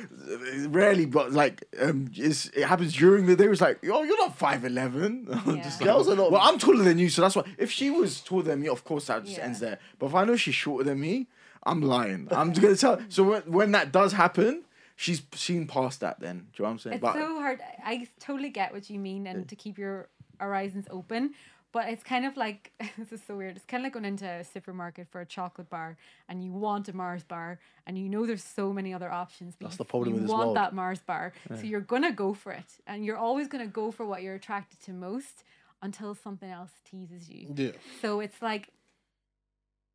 [0.69, 3.47] rarely, but like, um, it's, it happens during the day.
[3.47, 5.27] It's like, oh, you're not five eleven.
[5.47, 5.73] Yeah.
[5.81, 7.45] Girls are not- Well, I'm taller than you, so that's why.
[7.59, 9.45] If she was taller than me, of course that just Yeah.
[9.45, 9.79] ends there.
[9.99, 11.29] But if I know she's shorter than me,
[11.67, 12.29] I'm lying.
[12.31, 13.07] I'm just gonna tell.
[13.09, 14.65] So when when that does happen,
[14.97, 16.21] she's seen past that.
[16.21, 16.95] Then do you know what I'm saying?
[16.95, 17.61] It's but so hard.
[17.85, 21.35] I totally get what you mean, and to keep your horizons open.
[21.73, 23.57] But it's kind of like this is so weird.
[23.57, 25.97] It's kind of like going into a supermarket for a chocolate bar,
[26.29, 29.57] and you want a Mars bar, and you know there's so many other options.
[29.59, 30.57] But That's you- the problem you with this want world.
[30.57, 34.07] that Mars bar, so you're gonna go for it, and you're always gonna go for
[34.07, 35.43] what you're attracted to most
[35.83, 37.53] until something else teases you.
[37.57, 37.73] Yeah.
[38.01, 38.69] So it's like,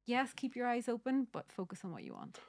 [0.05, 2.39] yes, keep your eyes open, but focus on what you want.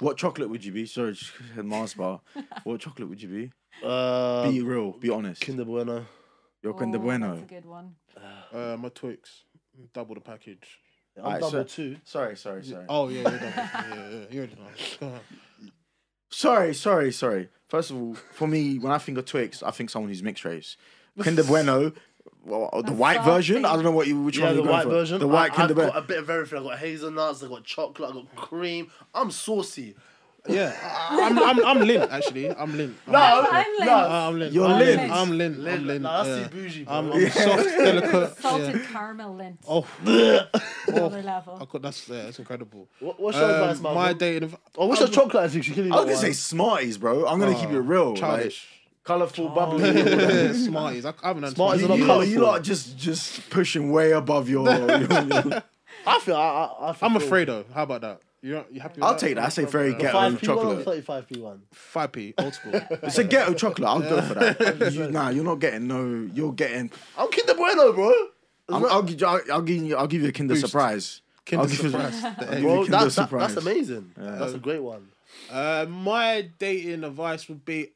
[0.00, 0.86] What chocolate would you be?
[0.86, 2.20] Sorry, just said Mars bar.
[2.64, 3.52] what chocolate would you be?
[3.86, 4.92] Uh, Be real.
[4.92, 5.40] Be honest.
[5.42, 6.06] Kinder Bueno.
[6.62, 7.30] You're Kinder Oh, Bueno.
[7.36, 7.94] That's a good one.
[8.52, 9.44] Uh, my Twix,
[9.94, 10.78] double the package.
[11.16, 11.96] I'm Alright, double so- two.
[12.04, 12.84] Sorry, sorry, sorry.
[12.88, 14.24] Oh yeah, yeah, yeah, yeah, yeah.
[14.30, 14.56] You already
[15.00, 15.18] know.
[16.30, 17.48] Sorry, sorry, sorry.
[17.68, 20.44] First of all, for me, when I think of Twix, I think someone who's mixed
[20.44, 20.76] race.
[21.22, 21.92] Kinder Bueno,
[22.44, 23.62] well, the That's white version.
[23.62, 23.72] saucy.
[23.72, 24.90] I don't know what you which Yeah, one the you're going white for.
[24.90, 25.18] version.
[25.20, 26.58] The white I, Kinder I've got a bit of everything.
[26.58, 27.42] I've got hazelnuts.
[27.42, 28.08] I've got chocolate.
[28.08, 28.90] I've got cream.
[29.14, 29.94] I'm saucy.
[30.48, 30.74] Yeah,
[31.10, 32.48] I'm, I'm, I'm Lindt actually.
[32.50, 32.94] I'm Lindt.
[33.06, 33.18] I'm, No,
[33.50, 33.86] I'm Lynn.
[33.86, 33.94] no.
[33.94, 34.52] I'm Lindt.
[34.54, 35.10] You're I'm Lindt.
[35.10, 35.54] I'm Lindt.
[35.56, 35.84] I'm Lindt.
[35.84, 36.00] Lindt.
[36.00, 36.48] Nah, that's yeah.
[36.48, 36.94] bougie, bro.
[36.94, 38.38] I'm, I'm soft, delicate.
[38.38, 38.86] Salted Yeah.
[38.90, 39.58] caramel Lindt.
[39.68, 39.86] Oh,
[40.88, 41.58] Another level.
[41.60, 42.88] I could, that's yeah, that's incredible.
[43.00, 43.94] What, what's your advice, Um, man?
[43.94, 44.44] my dating.
[44.48, 45.62] adv- Oh, what's your chocolate addiction?
[45.62, 47.26] She killing I was gonna say Smarties, bro.
[47.26, 48.14] I'm gonna keep it real.
[48.14, 48.66] Childish.
[48.72, 49.84] Like, colorful, bubbly.
[49.90, 51.04] Yeah, Smarties.
[51.04, 52.28] I, I haven't had Smarties you, are not you, Smarties.
[52.34, 54.68] lot, you lot are just just pushing way above your.
[54.70, 55.62] your-
[56.06, 56.36] I feel.
[56.36, 56.40] I,
[56.80, 57.64] I, I feel I'm afraid though.
[57.74, 58.20] How about that?
[58.42, 58.94] You don't, you happy?
[59.00, 59.44] With I'll take that.
[59.44, 60.84] I say very The ghetto five p one or chocolate.
[60.86, 61.62] thirty-five p one.
[61.72, 62.72] Five p old school.
[63.02, 63.86] It's a ghetto chocolate.
[63.88, 64.92] I'll go for that.
[64.94, 66.28] You, nah, you're not getting no.
[66.32, 66.90] You're getting.
[67.18, 68.12] I'm Kinder Bueno, bro.
[68.70, 69.96] I'm, I'll, give you, I'll, I'll give you.
[69.96, 70.64] I'll give you a Kinder Boost.
[70.66, 71.20] surprise.
[71.44, 72.22] Kinder I'll give you- surprise.
[72.22, 73.56] The I'll give you Bro, Kinder that, that, that's surprise.
[73.58, 74.12] amazing.
[74.16, 75.08] That's a great one.
[75.50, 77.90] Uh, my dating advice would be,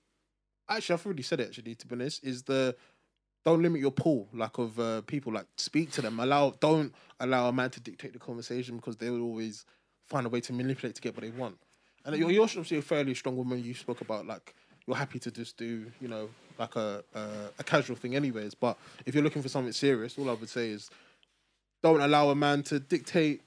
[0.69, 1.49] actually, I've already said it.
[1.49, 2.75] Actually, to be honest, is the
[3.45, 5.33] don't limit your pool like of uh, people.
[5.33, 6.19] Like speak to them.
[6.21, 9.65] Allow don't allow a man to dictate the conversation because they will always
[10.07, 11.59] find a way to manipulate to get what they want.
[12.05, 13.63] And you're, you're obviously a fairly strong woman.
[13.65, 14.55] You spoke about like
[14.87, 17.27] you're happy to just do you know like a a,
[17.59, 18.55] a casual thing, anyways.
[18.55, 20.91] But if you're looking for something serious, all I would say is
[21.83, 23.43] don't allow a man to dictate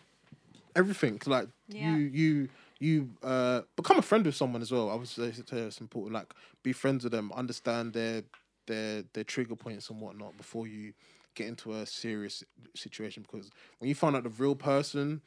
[0.76, 1.20] everything.
[1.26, 1.92] Like Yeah.
[1.92, 2.50] you you
[2.80, 4.90] you uh become a friend with someone as well.
[4.90, 6.14] I would say it's important.
[6.14, 8.24] Like be friends with them, understand their
[8.68, 10.94] their their trigger points and whatnot before you
[11.36, 12.44] get into a serious
[12.76, 13.24] situation.
[13.30, 13.50] Because
[13.80, 15.22] when you find out the real person,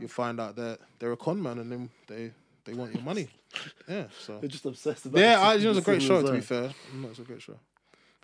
[0.00, 2.30] you find out that they're a con man and then they
[2.64, 3.28] they want your money.
[3.88, 4.06] Yeah.
[4.18, 5.20] So They're just obsessed about.
[5.20, 6.70] yeah, the I, it was a great show as to be fair.
[6.92, 7.56] No, it's a great show.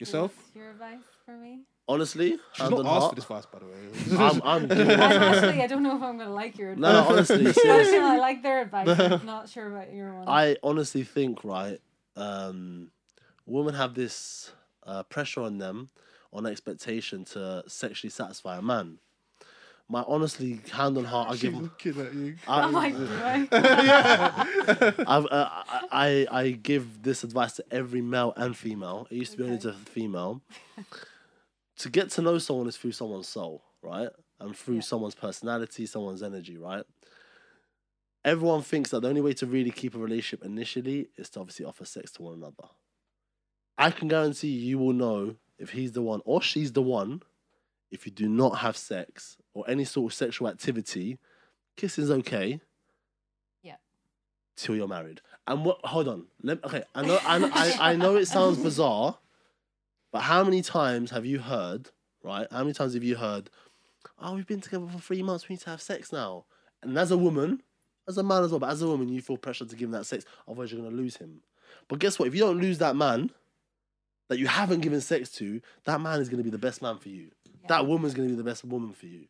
[0.01, 0.35] Yourself?
[0.37, 1.61] What's your advice for me?
[1.89, 3.73] Honestly, She's not asked heart, for this advice, by the way.
[4.19, 6.83] I'm, I'm giving I I don't know if I'm gonna like your advice.
[6.83, 7.99] No, no, honestly, Actually, seriously.
[7.99, 8.89] I like their advice.
[8.99, 10.29] I'm not sure about your one.
[10.29, 11.81] I honestly think, right,
[12.17, 12.91] um,
[13.47, 14.53] women have this
[14.85, 15.91] uh, pressure on them,
[16.33, 18.99] on expectation to sexually satisfy a man.
[19.89, 21.55] My honestly, hand on heart, I give.
[21.55, 22.37] looking at you.
[22.47, 23.49] I, I'm like, do I?
[25.09, 29.09] I've, uh, I, I I give this advice to every male and female.
[29.11, 29.63] It used to be only Okay.
[29.71, 30.43] to female.
[31.81, 34.09] To get to know someone is through someone's soul, right?
[34.39, 34.81] And through Yeah.
[34.83, 36.85] someone's personality, someone's energy, right?
[38.25, 41.65] Everyone thinks that the only way to really keep a relationship initially is to obviously
[41.65, 42.69] offer sex to one another.
[43.79, 47.23] I can guarantee you, will know if he's the one or she's the one
[47.91, 51.19] if you do not have sex or any sort of sexual activity,
[51.77, 52.61] kissing's okay.
[53.63, 53.77] Yeah.
[54.57, 55.23] Till you're married.
[55.47, 55.81] And what?
[55.85, 56.27] Hold on.
[56.43, 56.85] Let, okay.
[56.95, 57.19] I know.
[57.25, 57.51] I,
[57.81, 59.19] I I know it sounds bizarre,
[60.13, 61.91] but how many times have you heard?
[62.23, 62.47] Right?
[62.51, 63.51] How many times have you heard?
[64.19, 65.49] Oh, we've been together for three months.
[65.49, 66.45] We need to have sex now.
[66.83, 67.63] And as a woman,
[68.09, 69.93] as a man as well, but as a woman, you feel pressure to give him
[69.93, 70.25] that sex.
[70.49, 71.43] Otherwise, you're gonna lose him.
[71.89, 72.29] But guess what?
[72.29, 73.31] If you don't lose that man
[74.29, 77.09] that you haven't given sex to, that man is gonna be the best man for
[77.09, 77.31] you.
[77.69, 79.27] That woman's gonna be the best woman for you.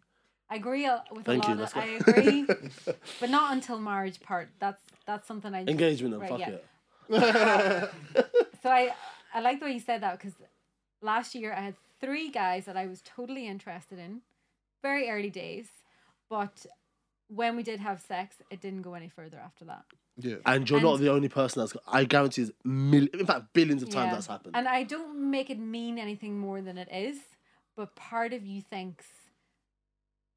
[0.49, 1.55] I agree a- with Thank a you.
[1.55, 1.61] lot.
[1.61, 1.83] Let's Of.
[1.83, 2.47] I agree,
[3.21, 4.49] but not until marriage part.
[4.59, 6.49] That's that's something I Engagement and right, fuck yeah.
[6.49, 6.65] it.
[7.13, 8.25] Um,
[8.63, 8.95] so I
[9.35, 10.35] I like the way you said that because
[11.03, 14.21] last year I had three guys that I was totally interested in,
[14.83, 15.69] very early days,
[16.29, 16.67] but
[17.29, 19.85] when we did have sex, it didn't go any further after that.
[20.17, 20.37] Yeah.
[20.45, 21.77] And you're not the only person that's.
[21.87, 24.15] I guarantee, it's mil- in fact, billions of times Yeah.
[24.15, 24.57] that's happened.
[24.57, 27.19] And I don't make it mean anything more than it is,
[27.77, 29.07] but part of you thinks,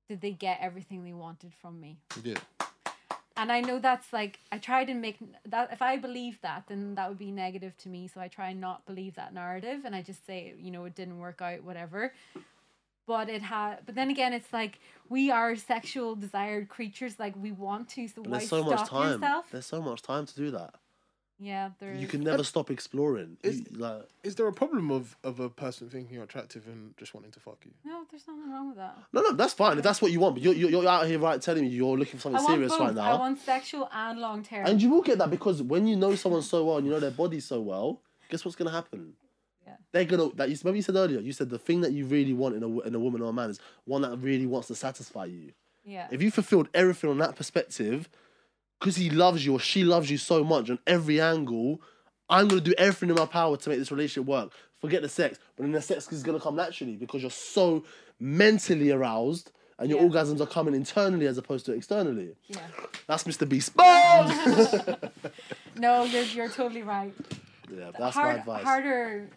[0.07, 1.97] did they get everything they wanted from me?
[2.23, 2.35] Yeah.
[3.35, 5.17] And I know that's like I try to make
[5.47, 8.07] that if I believe that, then that would be negative to me.
[8.07, 10.93] So I try and not believe that narrative, and I just say, you know, it
[10.93, 12.13] didn't work out, whatever.
[13.07, 13.79] But it had.
[13.85, 14.79] But then again, it's like
[15.09, 17.19] we are sexual desired creatures.
[17.19, 18.07] Like we want to.
[18.07, 19.11] So why there's so stop much time.
[19.13, 19.45] yourself?
[19.51, 20.75] There's so much time to do that.
[21.43, 23.37] Yeah, there You can never stop exploring.
[23.43, 26.95] Is- You- like, Is there a problem of, of a person thinking you're attractive and
[26.97, 27.71] just wanting to fuck you?
[27.83, 28.97] No, there's nothing wrong with that.
[29.11, 30.35] no, no, that's fine if that's what you want.
[30.35, 32.79] But you're, you're, you're out here right telling me you're looking for something serious both.
[32.79, 33.15] right now.
[33.15, 34.65] I want sexual and long term.
[34.65, 36.99] And you will get that because when you know someone so well and you know
[36.99, 39.13] their body so well, guess what's gonna happen?
[39.65, 39.75] Yeah.
[39.91, 42.33] They're gonna that you remember you said earlier, you said the thing that you really
[42.33, 44.75] want in a, in a woman or a man is one that really wants to
[44.75, 45.51] satisfy you.
[45.83, 46.07] yeah.
[46.11, 48.09] If you fulfilled everything on that perspective,
[48.83, 51.79] because he loves you or she loves you so much on every angle,
[52.29, 54.51] I'm gonna do everything in my power to make this relationship work.
[54.81, 57.85] Forget the sex, but then the sex is gonna come naturally because you're so
[58.19, 60.09] mentally aroused and your Yeah.
[60.09, 62.35] orgasms are coming internally as opposed to externally.
[62.47, 62.57] yeah.
[63.07, 63.47] That's Mr.
[63.47, 63.71] Beast.
[65.75, 67.13] No, you're you're totally right.
[67.73, 68.63] Yeah, that's Hard, my advice.
[68.63, 69.29] Harder,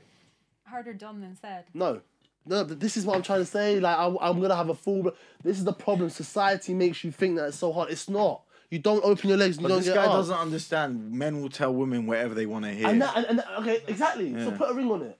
[0.65, 1.65] harder done than said.
[1.73, 2.01] No.
[2.45, 3.81] No, but this is what I'm trying to say.
[3.81, 5.11] Like, I'm, I'm gonna have a full.
[5.43, 6.11] This is the problem.
[6.11, 7.91] Society makes you think that it's so hard.
[7.91, 8.43] It's not.
[8.71, 9.57] You don't open your legs.
[9.57, 10.13] And But you don't this get guy up.
[10.13, 11.13] doesn't understand.
[11.13, 12.89] Men will tell women whatever they want to hear.
[12.89, 14.33] And that, and, and that- okay, exactly.
[14.43, 15.19] So put a ring on it.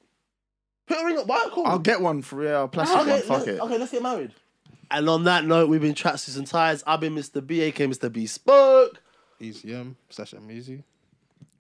[0.87, 1.27] Put a ring on.
[1.27, 1.49] Why?
[1.53, 1.67] Cool.
[1.67, 3.21] I'll get one for yeah, a plastic okay, one.
[3.23, 3.61] Fuck let's, it.
[3.61, 4.33] okay, let's get married.
[4.91, 6.85] And on that note, we've been Tracksuits and Ties.
[6.87, 7.45] I've been Mr.
[7.45, 8.13] B, aka Mr.
[8.13, 9.01] B Spoke.
[9.41, 10.85] Easy M slash M easy.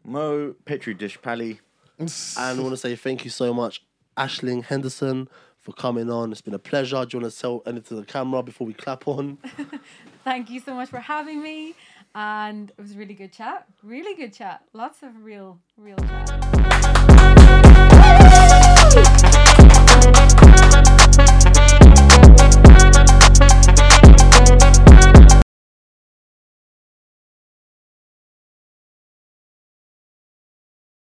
[0.04, 1.58] Moe Petri Dish Paly.
[1.98, 3.82] And I want to say thank you so much,
[4.18, 5.28] Ashling Henderson,
[5.66, 6.30] for coming on.
[6.30, 7.04] It's been a pleasure.
[7.04, 9.36] Do you want to tell anything to the camera before we clap on?
[10.24, 11.74] Thank you so much for having me,
[12.14, 13.66] and it was a really good chat.
[13.82, 14.62] Really good chat.
[14.72, 17.25] Lots of real, real chat.